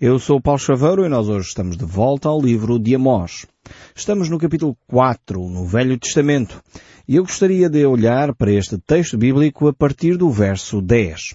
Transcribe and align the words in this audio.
Eu 0.00 0.16
sou 0.20 0.40
Paulo 0.40 0.60
Chaveiro 0.60 1.04
e 1.04 1.08
nós 1.08 1.28
hoje 1.28 1.48
estamos 1.48 1.76
de 1.76 1.84
volta 1.84 2.28
ao 2.28 2.40
livro 2.40 2.78
de 2.78 2.94
Amós. 2.94 3.46
Estamos 3.96 4.28
no 4.28 4.38
capítulo 4.38 4.76
4, 4.86 5.40
no 5.48 5.66
Velho 5.66 5.98
Testamento, 5.98 6.62
e 7.08 7.16
eu 7.16 7.24
gostaria 7.24 7.68
de 7.68 7.84
olhar 7.84 8.32
para 8.32 8.52
este 8.52 8.78
texto 8.78 9.18
bíblico 9.18 9.66
a 9.66 9.72
partir 9.72 10.16
do 10.16 10.30
verso 10.30 10.80
10. 10.80 11.34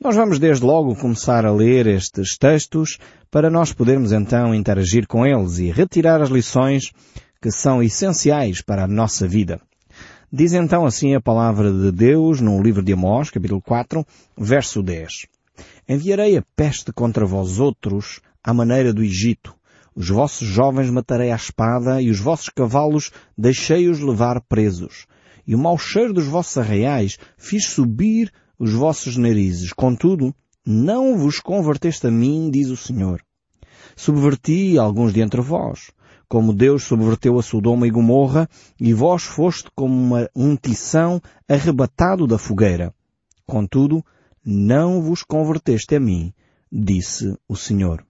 Nós 0.00 0.14
vamos 0.14 0.38
desde 0.38 0.64
logo 0.64 0.94
começar 0.94 1.44
a 1.44 1.50
ler 1.50 1.88
estes 1.88 2.38
textos 2.38 2.98
para 3.32 3.50
nós 3.50 3.72
podermos 3.72 4.12
então 4.12 4.54
interagir 4.54 5.08
com 5.08 5.26
eles 5.26 5.58
e 5.58 5.72
retirar 5.72 6.22
as 6.22 6.30
lições 6.30 6.92
que 7.42 7.50
são 7.50 7.82
essenciais 7.82 8.62
para 8.62 8.84
a 8.84 8.88
nossa 8.88 9.26
vida. 9.26 9.60
Diz 10.32 10.52
então 10.52 10.86
assim 10.86 11.16
a 11.16 11.20
palavra 11.20 11.72
de 11.72 11.90
Deus 11.90 12.40
no 12.40 12.62
livro 12.62 12.80
de 12.80 12.92
Amós, 12.92 13.28
capítulo 13.28 13.60
4, 13.60 14.06
verso 14.38 14.80
10. 14.84 15.33
Enviarei 15.88 16.38
a 16.38 16.44
peste 16.56 16.92
contra 16.92 17.26
vós 17.26 17.60
outros 17.60 18.20
à 18.42 18.54
maneira 18.54 18.92
do 18.92 19.02
Egito. 19.02 19.54
Os 19.94 20.08
vossos 20.08 20.48
jovens 20.48 20.90
matarei 20.90 21.30
à 21.30 21.36
espada 21.36 22.00
e 22.00 22.10
os 22.10 22.18
vossos 22.18 22.48
cavalos 22.48 23.10
deixei-os 23.36 24.00
levar 24.00 24.40
presos. 24.40 25.06
E 25.46 25.54
o 25.54 25.58
mau 25.58 25.76
cheiro 25.76 26.14
dos 26.14 26.26
vossos 26.26 26.56
arraiais 26.56 27.18
fiz 27.36 27.66
subir 27.66 28.32
os 28.58 28.72
vossos 28.72 29.16
narizes. 29.18 29.72
Contudo, 29.72 30.34
não 30.66 31.18
vos 31.18 31.38
converteste 31.38 32.06
a 32.06 32.10
mim, 32.10 32.50
diz 32.50 32.70
o 32.70 32.76
Senhor. 32.76 33.22
Subverti 33.94 34.78
alguns 34.78 35.12
de 35.12 35.20
entre 35.20 35.42
vós, 35.42 35.90
como 36.26 36.54
Deus 36.54 36.84
subverteu 36.84 37.38
a 37.38 37.42
Sodoma 37.42 37.86
e 37.86 37.90
Gomorra, 37.90 38.48
e 38.80 38.94
vós 38.94 39.22
foste 39.22 39.70
como 39.74 39.94
uma, 39.94 40.30
um 40.34 40.56
tição 40.56 41.20
arrebatado 41.46 42.26
da 42.26 42.38
fogueira. 42.38 42.92
Contudo, 43.46 44.02
não 44.44 45.00
vos 45.00 45.22
converteste 45.22 45.94
a 45.94 46.00
mim, 46.00 46.32
disse 46.70 47.36
o 47.48 47.56
Senhor. 47.56 48.04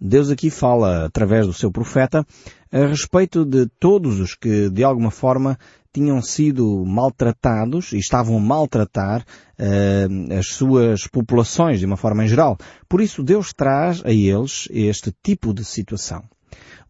Deus 0.00 0.30
aqui 0.30 0.50
fala, 0.50 1.06
através 1.06 1.46
do 1.46 1.52
seu 1.52 1.70
profeta, 1.70 2.26
a 2.70 2.86
respeito 2.86 3.44
de 3.44 3.66
todos 3.78 4.20
os 4.20 4.34
que, 4.34 4.68
de 4.68 4.82
alguma 4.82 5.10
forma, 5.10 5.58
tinham 5.94 6.20
sido 6.20 6.84
maltratados 6.84 7.92
e 7.92 7.98
estavam 7.98 8.36
a 8.36 8.40
maltratar 8.40 9.22
uh, 9.22 10.34
as 10.38 10.48
suas 10.48 11.06
populações 11.06 11.78
de 11.78 11.86
uma 11.86 11.96
forma 11.96 12.24
em 12.24 12.28
geral. 12.28 12.58
Por 12.88 13.00
isso 13.00 13.22
Deus 13.22 13.52
traz 13.52 14.04
a 14.04 14.10
eles 14.10 14.66
este 14.70 15.14
tipo 15.22 15.54
de 15.54 15.64
situação. 15.64 16.24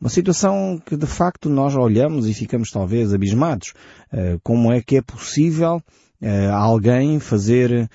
Uma 0.00 0.08
situação 0.08 0.80
que 0.84 0.96
de 0.96 1.06
facto 1.06 1.50
nós 1.50 1.76
olhamos 1.76 2.26
e 2.26 2.34
ficamos 2.34 2.70
talvez 2.70 3.12
abismados. 3.12 3.74
Uh, 4.12 4.40
como 4.42 4.72
é 4.72 4.80
que 4.80 4.96
é 4.96 5.02
possível 5.02 5.82
uh, 6.24 6.52
alguém 6.52 7.20
fazer 7.20 7.88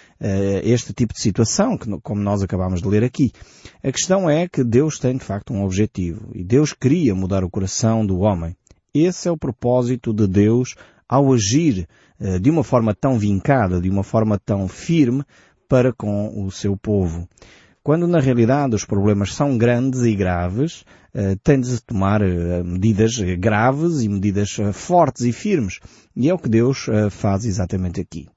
este 0.63 0.93
tipo 0.93 1.13
de 1.13 1.21
situação, 1.21 1.77
que, 1.77 1.89
como 2.01 2.21
nós 2.21 2.43
acabamos 2.43 2.81
de 2.81 2.87
ler 2.87 3.03
aqui? 3.03 3.31
A 3.83 3.91
questão 3.91 4.29
é 4.29 4.47
que 4.47 4.63
Deus 4.63 4.99
tem 4.99 5.17
de 5.17 5.23
facto 5.23 5.53
um 5.53 5.63
objetivo 5.63 6.29
e 6.33 6.43
Deus 6.43 6.73
queria 6.73 7.15
mudar 7.15 7.43
o 7.43 7.49
coração 7.49 8.05
do 8.05 8.19
homem. 8.19 8.55
Esse 8.93 9.27
é 9.27 9.31
o 9.31 9.37
propósito 9.37 10.13
de 10.13 10.27
Deus 10.27 10.75
ao 11.07 11.33
agir 11.33 11.87
uh, 12.19 12.39
de 12.39 12.49
uma 12.49 12.63
forma 12.63 12.93
tão 12.93 13.17
vincada, 13.17 13.81
de 13.81 13.89
uma 13.89 14.03
forma 14.03 14.37
tão 14.37 14.67
firme 14.67 15.23
para 15.67 15.93
com 15.93 16.43
o 16.43 16.51
seu 16.51 16.75
povo. 16.75 17.27
Quando 17.83 18.07
na 18.07 18.19
realidade 18.19 18.75
os 18.75 18.85
problemas 18.85 19.33
são 19.33 19.57
grandes 19.57 20.01
e 20.01 20.15
graves, 20.15 20.81
uh, 20.81 20.85
tem 21.43 21.59
de 21.59 21.81
tomar 21.81 22.21
uh, 22.21 22.63
medidas 22.63 23.17
graves 23.37 24.01
e 24.01 24.09
medidas 24.09 24.55
fortes 24.73 25.23
e 25.23 25.31
firmes. 25.31 25.79
E 26.15 26.29
é 26.29 26.33
o 26.33 26.37
que 26.37 26.49
Deus 26.49 26.87
faz 27.11 27.45
exatamente 27.45 28.01
aqui. 28.01 28.27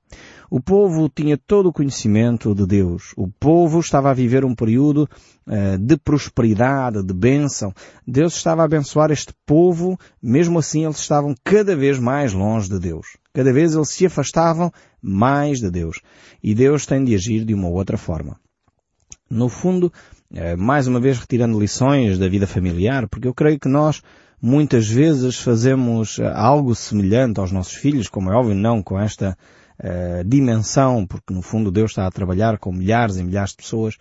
O 0.51 0.61
povo 0.61 1.09
tinha 1.09 1.39
todo 1.39 1.71
o 1.71 1.73
conhecimento 1.73 2.55
de 2.55 2.67
Deus. 2.67 3.15
O 3.17 3.27
povo 3.27 3.81
estava 3.81 4.11
a 4.11 4.15
viver 4.15 4.45
um 4.45 4.55
período 4.55 5.09
de 5.81 5.97
prosperidade, 5.97 7.03
de 7.03 7.15
bênção. 7.15 7.73
Deus 8.07 8.37
estava 8.37 8.61
a 8.61 8.67
abençoar 8.67 9.11
este 9.11 9.33
povo, 9.47 9.99
mesmo 10.23 10.59
assim 10.59 10.85
eles 10.85 10.99
estavam 10.99 11.35
cada 11.43 11.75
vez 11.75 11.99
mais 11.99 12.35
longe 12.35 12.69
de 12.69 12.79
Deus. 12.79 13.17
Cada 13.33 13.51
vez 13.51 13.75
eles 13.75 13.89
se 13.89 14.05
afastavam 14.05 14.71
mais 15.01 15.59
de 15.59 15.71
Deus. 15.71 16.01
E 16.43 16.55
Deus 16.55 16.85
tem 16.85 17.03
de 17.03 17.15
agir 17.15 17.47
de 17.47 17.55
uma 17.55 17.69
outra 17.69 17.97
forma. 17.97 18.39
No 19.31 19.49
fundo, 19.49 19.91
mais 20.59 20.87
uma 20.87 20.99
vez 20.99 21.19
retirando 21.19 21.61
lições 21.61 22.19
da 22.19 22.29
vida 22.29 22.47
familiar, 22.47 23.07
porque 23.09 23.29
eu 23.29 23.35
creio 23.35 23.61
que 23.61 23.69
nós 23.69 24.03
muitas 24.43 24.89
vezes 24.89 25.39
fazemos 25.39 26.19
uh, 26.19 26.25
algo 26.35 26.75
semelhante 26.75 27.39
aos 27.39 27.53
nossos 27.53 27.75
filhos, 27.75 28.09
como 28.09 28.33
é 28.33 28.35
óbvio, 28.35 28.57
não 28.57 28.83
com 28.83 28.99
esta 28.99 29.39
uh, 29.79 30.25
dimensão, 30.29 31.07
porque 31.07 31.33
no 31.33 31.41
fundo 31.41 31.71
Deus 31.71 31.93
está 31.93 32.09
a 32.09 32.11
trabalhar 32.11 32.59
com 32.59 32.73
milhares 32.73 33.17
e 33.17 33.23
milhares 33.23 33.51
de 33.51 33.59
pessoas, 33.59 33.97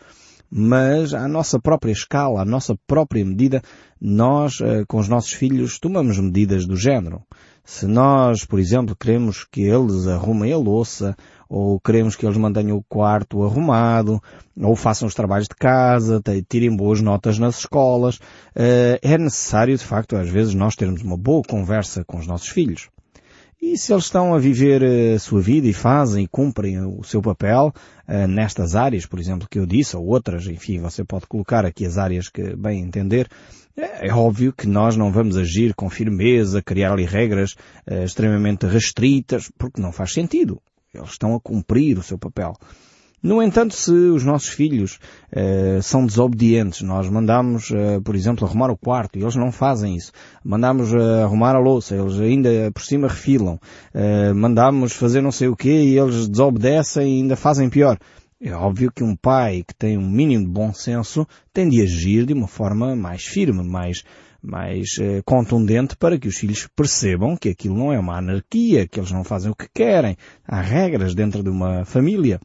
mas 0.50 1.14
à 1.14 1.28
nossa 1.28 1.60
própria 1.60 1.92
escala, 1.92 2.42
à 2.42 2.46
nossa 2.46 2.76
própria 2.88 3.24
medida, 3.24 3.62
nós, 4.02 4.60
uh, 4.60 4.84
com 4.88 4.98
os 4.98 5.08
nossos 5.08 5.32
filhos, 5.32 5.78
tomamos 5.80 6.18
medidas 6.18 6.66
do 6.66 6.76
género. 6.76 7.22
Se 7.64 7.86
nós, 7.86 8.44
por 8.44 8.60
exemplo, 8.60 8.96
queremos 8.96 9.46
que 9.46 9.62
eles 9.62 10.08
arrumem 10.08 10.52
a 10.52 10.58
louça, 10.58 11.16
ou 11.48 11.80
queremos 11.80 12.16
que 12.16 12.26
eles 12.26 12.38
mantenham 12.38 12.78
o 12.78 12.84
quarto 12.84 13.44
arrumado, 13.44 14.22
ou 14.60 14.76
façam 14.76 15.08
os 15.08 15.14
trabalhos 15.14 15.48
de 15.48 15.56
casa, 15.56 16.22
tirem 16.50 16.76
boas 16.76 17.02
notas 17.02 17.38
nas 17.38 17.60
escolas, 17.60 18.16
uh, 18.16 18.98
é 19.02 19.18
necessário, 19.18 19.78
de 19.78 19.86
facto, 19.86 20.16
às 20.16 20.30
vezes 20.30 20.54
nós 20.54 20.76
termos 20.76 21.02
uma 21.02 21.18
boa 21.18 21.44
conversa 21.48 22.04
com 22.06 22.18
os 22.18 22.28
nossos 22.28 22.48
filhos. 22.48 22.90
E 23.62 23.78
se 23.78 23.94
eles 23.94 24.06
estão 24.06 24.34
a 24.34 24.40
viver 24.40 24.82
eh, 24.82 25.14
a 25.14 25.20
sua 25.20 25.40
vida 25.40 25.68
e 25.68 25.74
fazem 25.74 26.24
e 26.24 26.28
cumprem 26.28 26.84
o 26.84 27.04
seu 27.04 27.22
papel 27.22 27.72
uh, 28.08 28.28
nestas 28.28 28.76
áreas, 28.76 29.06
por 29.06 29.20
exemplo, 29.20 29.48
que 29.48 29.60
eu 29.60 29.68
disse, 29.68 29.96
ou 29.96 30.08
outras, 30.08 30.48
enfim, 30.48 30.80
você 30.80 31.04
pode 31.04 31.28
colocar 31.28 31.64
aqui 31.64 31.86
as 31.86 32.00
áreas 32.00 32.28
que 32.28 32.56
bem 32.56 32.82
entender, 32.82 33.30
é, 33.82 34.08
é 34.08 34.14
óbvio 34.14 34.54
que 34.54 34.68
nós 34.68 34.96
não 34.96 35.12
vamos 35.12 35.36
agir 35.36 35.74
com 35.74 35.90
firmeza, 35.90 36.62
criar 36.62 36.94
ali 36.94 37.04
regras 37.04 37.54
uh, 37.90 38.04
extremamente 38.04 38.68
restritas, 38.68 39.52
porque 39.58 39.82
não 39.82 39.92
faz 39.92 40.14
sentido. 40.14 40.62
Eles 40.94 41.10
estão 41.10 41.34
a 41.34 41.40
cumprir 41.40 41.98
o 41.98 42.04
seu 42.04 42.18
papel. 42.18 42.54
No 43.24 43.42
entanto, 43.42 43.76
se 43.76 43.92
os 43.92 44.24
nossos 44.24 44.50
filhos 44.50 45.00
uh, 45.32 45.82
são 45.82 46.06
desobedientes, 46.06 46.82
nós 46.82 47.10
mandamos, 47.10 47.72
uh, 47.72 48.02
por 48.04 48.16
exemplo, 48.16 48.46
arrumar 48.46 48.70
o 48.70 48.78
quarto 48.78 49.18
e 49.18 49.24
eles 49.24 49.36
não 49.36 49.52
fazem 49.52 49.96
isso. 49.96 50.12
Mandamos 50.44 50.94
arrumar 50.94 51.56
a 51.56 51.60
louça, 51.60 51.96
eles 51.96 52.20
ainda 52.20 52.72
por 52.72 52.84
cima 52.84 53.08
refilam. 53.08 53.60
mandamos 54.36 54.94
fazer 54.94 55.22
não 55.22 55.32
sei 55.32 55.48
o 55.48 55.56
quê 55.56 55.84
e 55.84 55.98
eles 55.98 56.28
desobedecem 56.28 57.18
e 57.18 57.22
ainda 57.22 57.36
fazem 57.36 57.70
pior. 57.70 57.98
É 58.42 58.52
óbvio 58.54 58.92
que 58.92 59.04
um 59.04 59.16
pai 59.16 59.64
que 59.68 59.76
tem 59.76 59.98
um 59.98 60.10
mínimo 60.10 60.46
de 60.46 60.50
bom 60.50 60.74
senso 60.74 61.28
tem 61.54 61.70
de 61.70 61.82
agir 61.82 62.26
de 62.26 62.34
uma 62.34 62.48
forma 62.48 62.96
mais 62.96 63.24
firme, 63.24 63.64
mais, 63.64 64.04
mais 64.42 64.96
contundente 65.24 65.96
para 65.96 66.18
que 66.18 66.28
os 66.28 66.38
filhos 66.38 66.68
percebam 66.76 67.38
que 67.38 67.50
aquilo 67.50 67.78
não 67.78 67.94
é 67.94 68.00
uma 68.00 68.18
anarquia, 68.18 68.88
que 68.88 69.00
eles 69.00 69.12
não 69.12 69.24
fazem 69.24 69.52
o 69.52 69.56
que 69.56 69.68
querem. 69.72 70.18
Há 70.44 70.60
regras 70.60 71.14
dentro 71.14 71.44
de 71.44 71.50
uma 71.52 71.86
família. 71.86 72.40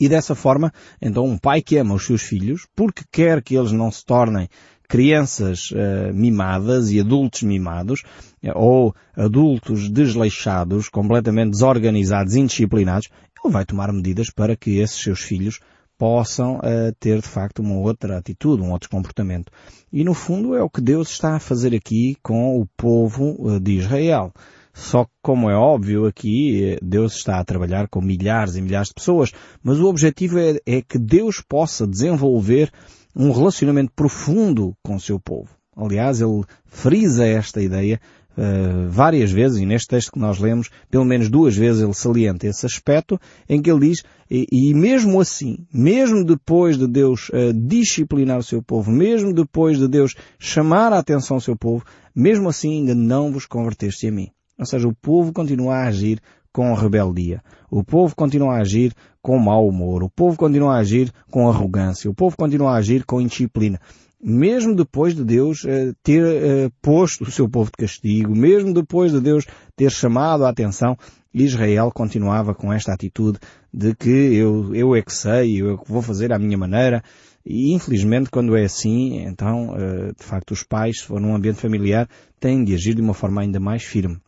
E 0.00 0.08
dessa 0.08 0.34
forma, 0.34 0.72
então 1.02 1.24
um 1.24 1.36
pai 1.36 1.60
que 1.60 1.76
ama 1.76 1.94
os 1.94 2.06
seus 2.06 2.22
filhos, 2.22 2.66
porque 2.76 3.02
quer 3.10 3.42
que 3.42 3.56
eles 3.56 3.72
não 3.72 3.90
se 3.90 4.04
tornem 4.04 4.48
crianças 4.88 5.70
uh, 5.72 6.14
mimadas 6.14 6.90
e 6.90 7.00
adultos 7.00 7.42
mimados, 7.42 8.02
uh, 8.42 8.52
ou 8.54 8.94
adultos 9.14 9.90
desleixados, 9.90 10.88
completamente 10.88 11.50
desorganizados, 11.50 12.36
indisciplinados, 12.36 13.08
ele 13.44 13.52
vai 13.52 13.64
tomar 13.64 13.92
medidas 13.92 14.30
para 14.30 14.56
que 14.56 14.78
esses 14.78 15.00
seus 15.00 15.20
filhos 15.20 15.60
possam 15.96 16.58
uh, 16.58 16.94
ter 17.00 17.20
de 17.20 17.26
facto 17.28 17.58
uma 17.58 17.74
outra 17.74 18.18
atitude, 18.18 18.62
um 18.62 18.70
outro 18.70 18.88
comportamento. 18.88 19.50
E 19.92 20.04
no 20.04 20.14
fundo 20.14 20.54
é 20.54 20.62
o 20.62 20.70
que 20.70 20.80
Deus 20.80 21.10
está 21.10 21.36
a 21.36 21.40
fazer 21.40 21.74
aqui 21.74 22.16
com 22.22 22.60
o 22.60 22.66
povo 22.76 23.58
de 23.60 23.78
Israel. 23.78 24.32
Só 24.72 25.04
que, 25.04 25.10
como 25.20 25.50
é 25.50 25.56
óbvio, 25.56 26.06
aqui 26.06 26.78
Deus 26.80 27.16
está 27.16 27.40
a 27.40 27.44
trabalhar 27.44 27.88
com 27.88 28.00
milhares 28.00 28.54
e 28.54 28.62
milhares 28.62 28.88
de 28.88 28.94
pessoas, 28.94 29.32
mas 29.60 29.80
o 29.80 29.86
objetivo 29.86 30.38
é, 30.38 30.60
é 30.64 30.80
que 30.80 30.98
Deus 30.98 31.40
possa 31.40 31.84
desenvolver 31.84 32.70
um 33.14 33.32
relacionamento 33.32 33.90
profundo 33.96 34.76
com 34.84 34.94
o 34.94 35.00
seu 35.00 35.18
povo. 35.18 35.48
Aliás, 35.76 36.20
ele 36.20 36.44
frisa 36.64 37.26
esta 37.26 37.60
ideia 37.60 38.00
uh, 38.38 38.88
várias 38.88 39.32
vezes, 39.32 39.58
e 39.58 39.66
neste 39.66 39.88
texto 39.88 40.12
que 40.12 40.18
nós 40.18 40.38
lemos, 40.38 40.70
pelo 40.90 41.04
menos 41.04 41.28
duas 41.28 41.56
vezes 41.56 41.82
ele 41.82 41.92
salienta 41.92 42.46
esse 42.46 42.64
aspecto, 42.64 43.20
em 43.48 43.60
que 43.60 43.70
ele 43.70 43.88
diz, 43.88 44.02
e, 44.30 44.46
e 44.50 44.74
mesmo 44.74 45.20
assim, 45.20 45.66
mesmo 45.72 46.24
depois 46.24 46.78
de 46.78 46.86
Deus 46.86 47.28
uh, 47.30 47.52
disciplinar 47.52 48.38
o 48.38 48.42
seu 48.42 48.62
povo, 48.62 48.90
mesmo 48.90 49.34
depois 49.34 49.78
de 49.78 49.88
Deus 49.88 50.14
chamar 50.38 50.92
a 50.92 50.98
atenção 50.98 51.36
ao 51.36 51.40
seu 51.40 51.56
povo, 51.56 51.84
mesmo 52.14 52.48
assim 52.48 52.78
ainda 52.78 52.94
não 52.94 53.32
vos 53.32 53.44
converteste 53.44 54.06
a 54.06 54.12
mim. 54.12 54.28
Ou 54.58 54.66
seja, 54.66 54.88
o 54.88 54.94
povo 54.94 55.32
continua 55.32 55.76
a 55.76 55.86
agir 55.86 56.20
com 56.52 56.74
rebeldia. 56.74 57.40
O 57.70 57.84
povo 57.84 58.16
continua 58.16 58.56
a 58.56 58.60
agir 58.60 58.92
com 59.22 59.38
mau 59.38 59.68
humor. 59.68 60.02
O 60.02 60.10
povo 60.10 60.36
continua 60.36 60.74
a 60.74 60.78
agir 60.78 61.12
com 61.30 61.48
arrogância. 61.48 62.10
O 62.10 62.14
povo 62.14 62.36
continua 62.36 62.72
a 62.72 62.76
agir 62.76 63.04
com 63.04 63.20
indisciplina. 63.20 63.78
Mesmo 64.20 64.74
depois 64.74 65.14
de 65.14 65.24
Deus 65.24 65.64
uh, 65.64 65.94
ter 66.02 66.22
uh, 66.22 66.72
posto 66.82 67.24
o 67.24 67.30
seu 67.30 67.48
povo 67.48 67.70
de 67.70 67.86
castigo, 67.86 68.34
mesmo 68.34 68.74
depois 68.74 69.12
de 69.12 69.20
Deus 69.20 69.46
ter 69.76 69.90
chamado 69.90 70.44
a 70.44 70.50
atenção, 70.50 70.96
Israel 71.32 71.92
continuava 71.94 72.54
com 72.54 72.72
esta 72.72 72.92
atitude 72.92 73.38
de 73.72 73.94
que 73.94 74.08
eu, 74.08 74.74
eu 74.74 74.96
é 74.96 75.02
que 75.02 75.12
sei, 75.12 75.62
eu 75.62 75.74
é 75.74 75.76
que 75.76 75.90
vou 75.90 76.02
fazer 76.02 76.32
à 76.32 76.38
minha 76.38 76.58
maneira, 76.58 77.02
e 77.44 77.72
infelizmente 77.72 78.30
quando 78.30 78.56
é 78.56 78.64
assim, 78.64 79.24
então, 79.24 79.70
uh, 79.70 80.14
de 80.18 80.24
facto, 80.24 80.50
os 80.50 80.62
pais, 80.64 81.00
se 81.00 81.04
for 81.04 81.20
num 81.20 81.34
ambiente 81.34 81.60
familiar, 81.60 82.08
têm 82.40 82.64
de 82.64 82.74
agir 82.74 82.94
de 82.94 83.02
uma 83.02 83.14
forma 83.14 83.42
ainda 83.42 83.60
mais 83.60 83.84
firme. 83.84 84.18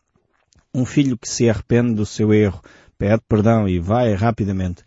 Um 0.73 0.85
filho 0.85 1.17
que 1.17 1.27
se 1.27 1.49
arrepende 1.49 1.93
do 1.93 2.05
seu 2.05 2.33
erro, 2.33 2.61
pede 2.97 3.21
perdão 3.27 3.67
e 3.67 3.77
vai 3.77 4.13
rapidamente 4.13 4.83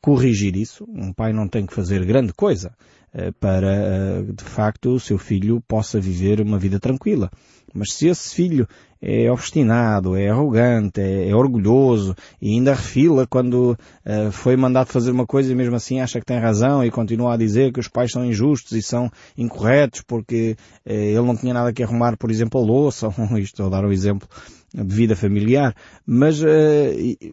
corrigir 0.00 0.56
isso, 0.56 0.86
um 0.88 1.12
pai 1.12 1.32
não 1.32 1.46
tem 1.46 1.66
que 1.66 1.74
fazer 1.74 2.04
grande 2.04 2.32
coisa 2.32 2.72
eh, 2.72 2.95
para, 3.40 3.72
eh, 3.72 4.22
de 4.32 4.44
facto, 4.44 4.94
o 4.94 5.00
seu 5.00 5.16
filho 5.16 5.62
possa 5.66 5.98
viver 5.98 6.40
uma 6.40 6.58
vida 6.58 6.78
tranquila. 6.78 7.30
Mas 7.72 7.92
se 7.92 8.08
esse 8.08 8.34
filho 8.34 8.66
é 9.00 9.30
obstinado, 9.30 10.16
é 10.16 10.28
arrogante, 10.28 11.00
é, 11.00 11.28
é 11.28 11.34
orgulhoso 11.34 12.14
e 12.40 12.50
ainda 12.50 12.74
refila 12.74 13.26
quando 13.26 13.72
uh, 13.72 14.32
foi 14.32 14.56
mandado 14.56 14.88
fazer 14.88 15.10
uma 15.10 15.26
coisa 15.26 15.52
e 15.52 15.54
mesmo 15.54 15.76
assim 15.76 16.00
acha 16.00 16.18
que 16.18 16.24
tem 16.24 16.38
razão 16.38 16.82
e 16.82 16.90
continua 16.90 17.34
a 17.34 17.36
dizer 17.36 17.72
que 17.72 17.80
os 17.80 17.88
pais 17.88 18.10
são 18.10 18.24
injustos 18.24 18.72
e 18.72 18.82
são 18.82 19.10
incorretos 19.36 20.02
porque 20.06 20.56
uh, 20.86 20.90
ele 20.90 21.20
não 21.20 21.36
tinha 21.36 21.52
nada 21.52 21.72
que 21.72 21.82
arrumar, 21.82 22.16
por 22.16 22.30
exemplo, 22.30 22.60
a 22.60 22.64
louça, 22.64 23.08
isto 23.38 23.62
a 23.62 23.68
dar 23.68 23.84
um 23.84 23.92
exemplo 23.92 24.28
de 24.74 24.94
vida 24.94 25.14
familiar, 25.14 25.74
mas 26.06 26.42
uh, 26.42 26.46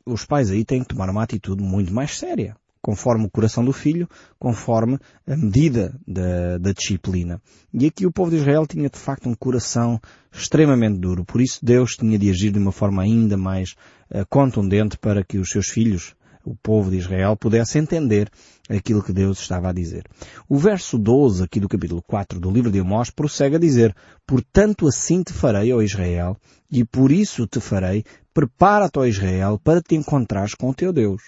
os 0.05 0.25
pais 0.25 0.51
aí 0.51 0.65
têm 0.65 0.81
que 0.81 0.89
tomar 0.89 1.09
uma 1.09 1.23
atitude 1.23 1.63
muito 1.63 1.93
mais 1.93 2.17
séria 2.17 2.55
conforme 2.83 3.25
o 3.25 3.29
coração 3.29 3.63
do 3.63 3.71
filho, 3.71 4.09
conforme 4.37 4.99
a 5.25 5.37
medida 5.37 5.97
da, 6.05 6.57
da, 6.57 6.73
disciplina. 6.73 7.41
E 7.73 7.85
aqui 7.85 8.05
o 8.05 8.11
povo 8.11 8.29
de 8.29 8.35
Israel 8.35 8.67
tinha 8.67 8.89
de 8.89 8.99
facto 8.99 9.29
um 9.29 9.33
coração 9.33 10.01
extremamente 10.29 10.99
duro, 10.99 11.23
por 11.23 11.39
isso 11.39 11.63
Deus 11.63 11.95
tinha 11.95 12.19
de 12.19 12.29
agir 12.29 12.51
de 12.51 12.59
uma 12.59 12.73
forma 12.73 13.01
ainda 13.01 13.37
mais 13.37 13.73
uh, 14.11 14.25
contundente 14.29 14.97
para 14.97 15.23
que 15.23 15.37
os 15.37 15.49
seus 15.49 15.69
filhos, 15.69 16.13
o 16.43 16.57
povo 16.57 16.91
de 16.91 16.97
Israel, 16.97 17.37
pudesse 17.37 17.79
entender 17.79 18.29
aquilo 18.69 19.01
que 19.01 19.13
Deus 19.13 19.39
estava 19.39 19.69
a 19.69 19.73
dizer. 19.73 20.03
O 20.49 20.57
verso 20.57 20.97
12 20.97 21.41
aqui 21.41 21.61
do 21.61 21.69
capítulo 21.69 22.01
4 22.01 22.37
do 22.37 22.51
livro 22.51 22.69
de 22.69 22.79
Amós 22.79 23.09
prossegue 23.09 23.55
a 23.55 23.59
dizer, 23.59 23.95
Portanto 24.27 24.87
assim 24.87 25.23
te 25.23 25.31
farei, 25.31 25.71
ó 25.71 25.81
Israel, 25.81 26.35
e 26.69 26.83
por 26.83 27.13
isso 27.13 27.47
te 27.47 27.61
farei, 27.61 28.03
prepara-te, 28.33 28.99
ó 28.99 29.05
Israel, 29.05 29.57
para 29.63 29.81
te 29.81 29.95
encontrares 29.95 30.53
com 30.53 30.71
o 30.71 30.73
teu 30.73 30.91
Deus. 30.91 31.21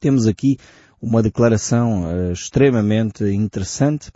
Temos 0.00 0.26
aqui 0.26 0.56
uma 1.00 1.22
declaração 1.22 2.04
uh, 2.04 2.32
extremamente 2.32 3.24
interessante, 3.24 4.10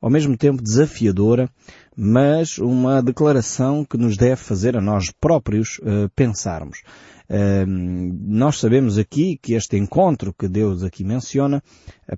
ao 0.00 0.10
mesmo 0.10 0.36
tempo 0.36 0.62
desafiadora, 0.62 1.48
mas 1.96 2.58
uma 2.58 3.02
declaração 3.02 3.84
que 3.84 3.96
nos 3.96 4.16
deve 4.16 4.36
fazer 4.36 4.76
a 4.76 4.80
nós 4.80 5.10
próprios 5.20 5.78
uh, 5.78 6.08
pensarmos. 6.14 6.82
Uh, 7.28 7.66
nós 7.66 8.58
sabemos 8.58 8.96
aqui 8.96 9.38
que 9.40 9.54
este 9.54 9.76
encontro 9.76 10.32
que 10.32 10.48
Deus 10.48 10.82
aqui 10.82 11.04
menciona 11.04 11.62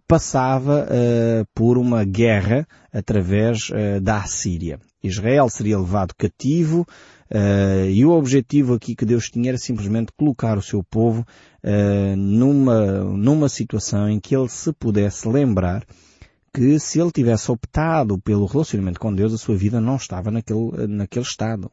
passava 0.07 0.87
por 1.53 1.77
uma 1.77 2.05
guerra 2.05 2.65
através 2.93 3.71
da 4.01 4.19
Assíria. 4.19 4.79
Israel 5.03 5.49
seria 5.49 5.79
levado 5.79 6.15
cativo 6.15 6.87
Uh, 7.33 7.89
e 7.89 8.05
o 8.05 8.11
objetivo 8.11 8.75
aqui 8.75 8.97
que 8.97 9.05
Deus 9.05 9.31
tinha 9.31 9.51
era 9.51 9.59
simplesmente 9.59 10.11
colocar 10.17 10.59
o 10.59 10.63
seu 10.63 10.83
povo 10.83 11.25
uh, 11.63 12.17
numa, 12.17 13.05
numa 13.05 13.49
situação 13.49 14.11
em 14.11 14.19
que 14.19 14.35
ele 14.35 14.49
se 14.49 14.73
pudesse 14.73 15.29
lembrar 15.29 15.87
que 16.53 16.81
se 16.81 17.01
ele 17.01 17.13
tivesse 17.13 17.49
optado 17.53 18.19
pelo 18.19 18.47
relacionamento 18.47 18.99
com 18.99 19.15
Deus, 19.15 19.33
a 19.33 19.39
sua 19.39 19.57
vida 19.57 19.81
não 19.81 19.95
estava 19.95 20.33
naquele, 20.33 20.89
naquele 20.89 21.25
estado. 21.25 21.71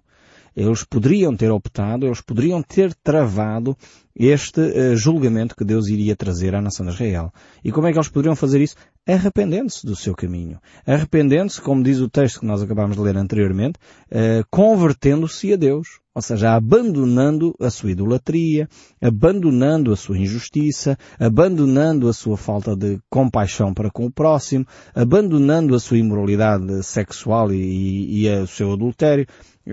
Eles 0.57 0.83
poderiam 0.83 1.37
ter 1.37 1.51
optado, 1.51 2.07
eles 2.07 2.19
poderiam 2.19 2.63
ter 2.63 2.91
travado 2.95 3.77
este 4.15 4.59
uh, 4.59 4.97
julgamento 4.97 5.55
que 5.55 5.63
Deus 5.63 5.87
iria 5.87 6.15
trazer 6.15 6.55
à 6.55 6.61
nação 6.61 6.83
de 6.83 6.93
Israel. 6.93 7.31
E 7.63 7.71
como 7.71 7.85
é 7.85 7.91
que 7.91 7.97
eles 7.99 8.09
poderiam 8.09 8.35
fazer 8.35 8.59
isso? 8.59 8.75
Arrependendo-se 9.07 9.85
do 9.85 9.95
seu 9.95 10.15
caminho. 10.15 10.59
Arrependendo-se, 10.83 11.61
como 11.61 11.83
diz 11.83 11.99
o 11.99 12.09
texto 12.09 12.39
que 12.39 12.47
nós 12.47 12.63
acabámos 12.63 12.97
de 12.97 13.03
ler 13.03 13.15
anteriormente, 13.15 13.77
uh, 14.11 14.43
convertendo-se 14.49 15.53
a 15.53 15.55
Deus. 15.55 15.99
Ou 16.17 16.21
seja, 16.23 16.55
abandonando 16.55 17.53
a 17.59 17.69
sua 17.69 17.91
idolatria, 17.91 18.67
abandonando 18.99 19.93
a 19.93 19.95
sua 19.95 20.17
injustiça, 20.17 20.97
abandonando 21.19 22.09
a 22.09 22.13
sua 22.13 22.35
falta 22.35 22.75
de 22.75 22.99
compaixão 23.07 23.71
para 23.71 23.91
com 23.91 24.07
o 24.07 24.11
próximo, 24.11 24.65
abandonando 24.95 25.75
a 25.75 25.79
sua 25.79 25.99
imoralidade 25.99 26.81
sexual 26.81 27.53
e, 27.53 28.23
e, 28.23 28.27
e 28.27 28.35
o 28.39 28.47
seu 28.47 28.73
adultério, 28.73 29.27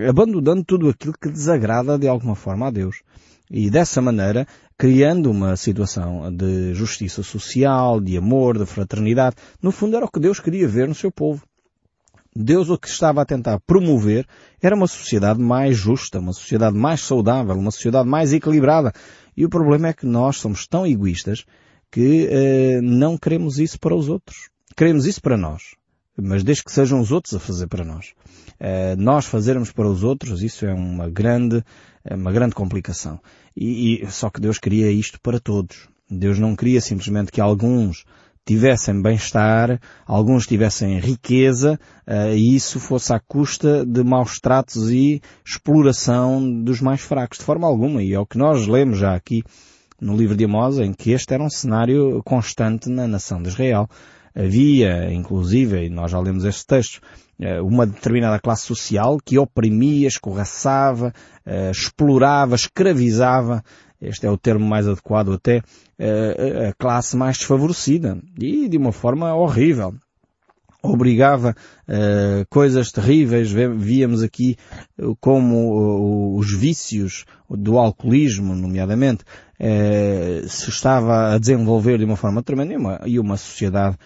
abandonando 0.07 0.63
tudo 0.63 0.87
aquilo 0.87 1.15
que 1.19 1.31
desagrada 1.31 1.97
de 1.97 2.07
alguma 2.07 2.35
forma 2.35 2.67
a 2.67 2.69
Deus. 2.69 3.01
E 3.49 3.71
dessa 3.71 3.99
maneira, 3.99 4.45
criando 4.77 5.31
uma 5.31 5.57
situação 5.57 6.31
de 6.31 6.75
justiça 6.75 7.23
social, 7.23 7.99
de 7.99 8.17
amor, 8.17 8.59
de 8.59 8.67
fraternidade. 8.67 9.35
No 9.59 9.71
fundo 9.71 9.97
era 9.97 10.05
o 10.05 10.11
que 10.11 10.19
Deus 10.19 10.39
queria 10.39 10.67
ver 10.67 10.87
no 10.87 10.93
seu 10.93 11.11
povo. 11.11 11.41
Deus 12.35 12.69
o 12.69 12.77
que 12.77 12.89
estava 12.89 13.21
a 13.21 13.25
tentar 13.25 13.59
promover 13.61 14.27
era 14.61 14.75
uma 14.75 14.87
sociedade 14.87 15.39
mais 15.39 15.77
justa, 15.77 16.19
uma 16.19 16.33
sociedade 16.33 16.75
mais 16.75 17.01
saudável, 17.01 17.55
uma 17.55 17.71
sociedade 17.71 18.09
mais 18.09 18.33
equilibrada. 18.33 18.91
E 19.37 19.45
o 19.45 19.49
problema 19.49 19.87
é 19.87 19.93
que 19.93 20.05
nós 20.05 20.37
somos 20.37 20.67
tão 20.67 20.85
egoístas 20.85 21.45
que 21.89 22.27
eh, 22.29 22.81
não 22.81 23.17
queremos 23.17 23.57
isso 23.57 23.79
para 23.79 23.95
os 23.95 24.09
outros. 24.09 24.49
Queremos 24.75 25.05
isso 25.05 25.21
para 25.21 25.37
nós. 25.37 25.75
Mas 26.17 26.43
desde 26.43 26.63
que 26.63 26.71
sejam 26.71 26.99
os 26.99 27.11
outros 27.11 27.33
a 27.33 27.39
fazer 27.39 27.67
para 27.67 27.85
nós. 27.85 28.13
Eh, 28.59 28.95
nós 28.97 29.25
fazermos 29.25 29.71
para 29.71 29.87
os 29.87 30.03
outros, 30.03 30.43
isso 30.43 30.65
é 30.65 30.73
uma 30.73 31.09
grande 31.09 31.63
é 32.03 32.15
uma 32.15 32.31
grande 32.31 32.53
complicação. 32.53 33.19
E, 33.55 34.03
e, 34.03 34.11
só 34.11 34.29
que 34.29 34.39
Deus 34.39 34.59
queria 34.59 34.91
isto 34.91 35.19
para 35.21 35.39
todos. 35.39 35.89
Deus 36.09 36.37
não 36.37 36.55
queria 36.55 36.79
simplesmente 36.79 37.31
que 37.31 37.41
alguns 37.41 38.05
tivessem 38.45 39.01
bem-estar, 39.01 39.79
alguns 40.05 40.45
tivessem 40.45 40.99
riqueza, 40.99 41.79
uh, 42.07 42.33
e 42.35 42.55
isso 42.55 42.79
fosse 42.79 43.11
à 43.11 43.19
custa 43.19 43.85
de 43.85 44.03
maus 44.03 44.39
tratos 44.39 44.91
e 44.91 45.21
exploração 45.43 46.63
dos 46.63 46.79
mais 46.79 47.01
fracos, 47.01 47.39
de 47.39 47.43
forma 47.43 47.67
alguma. 47.67 48.03
E 48.03 48.13
é 48.13 48.19
o 48.19 48.25
que 48.25 48.37
nós 48.37 48.67
lemos 48.67 48.99
já 48.99 49.15
aqui 49.15 49.43
no 49.99 50.15
livro 50.15 50.35
de 50.35 50.45
Amós, 50.45 50.77
em 50.77 50.93
que 50.93 51.11
este 51.11 51.33
era 51.33 51.43
um 51.43 51.49
cenário 51.49 52.21
constante 52.23 52.89
na 52.89 53.07
nação 53.07 53.41
de 53.41 53.49
Israel. 53.49 53.87
Havia, 54.35 55.11
inclusive, 55.13 55.85
e 55.85 55.89
nós 55.89 56.11
já 56.11 56.19
lemos 56.19 56.43
este 56.43 56.67
texto, 56.67 56.99
eh, 57.39 57.61
uma 57.61 57.87
determinada 57.87 58.37
classe 58.37 58.65
social 58.65 59.17
que 59.23 59.37
oprimia, 59.37 60.07
escorraçava, 60.07 61.13
eh, 61.45 61.71
explorava, 61.71 62.55
escravizava, 62.55 63.63
este 64.01 64.25
é 64.25 64.29
o 64.29 64.37
termo 64.37 64.65
mais 64.65 64.87
adequado 64.87 65.33
até, 65.33 65.61
eh, 65.97 66.69
a 66.69 66.73
classe 66.73 67.15
mais 67.15 67.37
desfavorecida 67.37 68.17
e 68.39 68.67
de 68.67 68.77
uma 68.77 68.91
forma 68.91 69.33
horrível. 69.33 69.93
Obrigava 70.91 71.55
uh, 71.87 72.45
coisas 72.47 72.91
terríveis, 72.91 73.51
víamos 73.51 74.21
aqui 74.21 74.55
como 75.19 76.37
os 76.37 76.53
vícios 76.53 77.25
do 77.49 77.79
alcoolismo, 77.79 78.53
nomeadamente, 78.53 79.23
uh, 79.59 80.47
se 80.47 80.69
estava 80.69 81.33
a 81.33 81.37
desenvolver 81.39 81.97
de 81.97 82.05
uma 82.05 82.15
forma 82.15 82.43
tremenda 82.43 82.73
e 82.73 82.77
uma, 82.77 83.01
e 83.05 83.19
uma 83.19 83.35
sociedade 83.35 83.97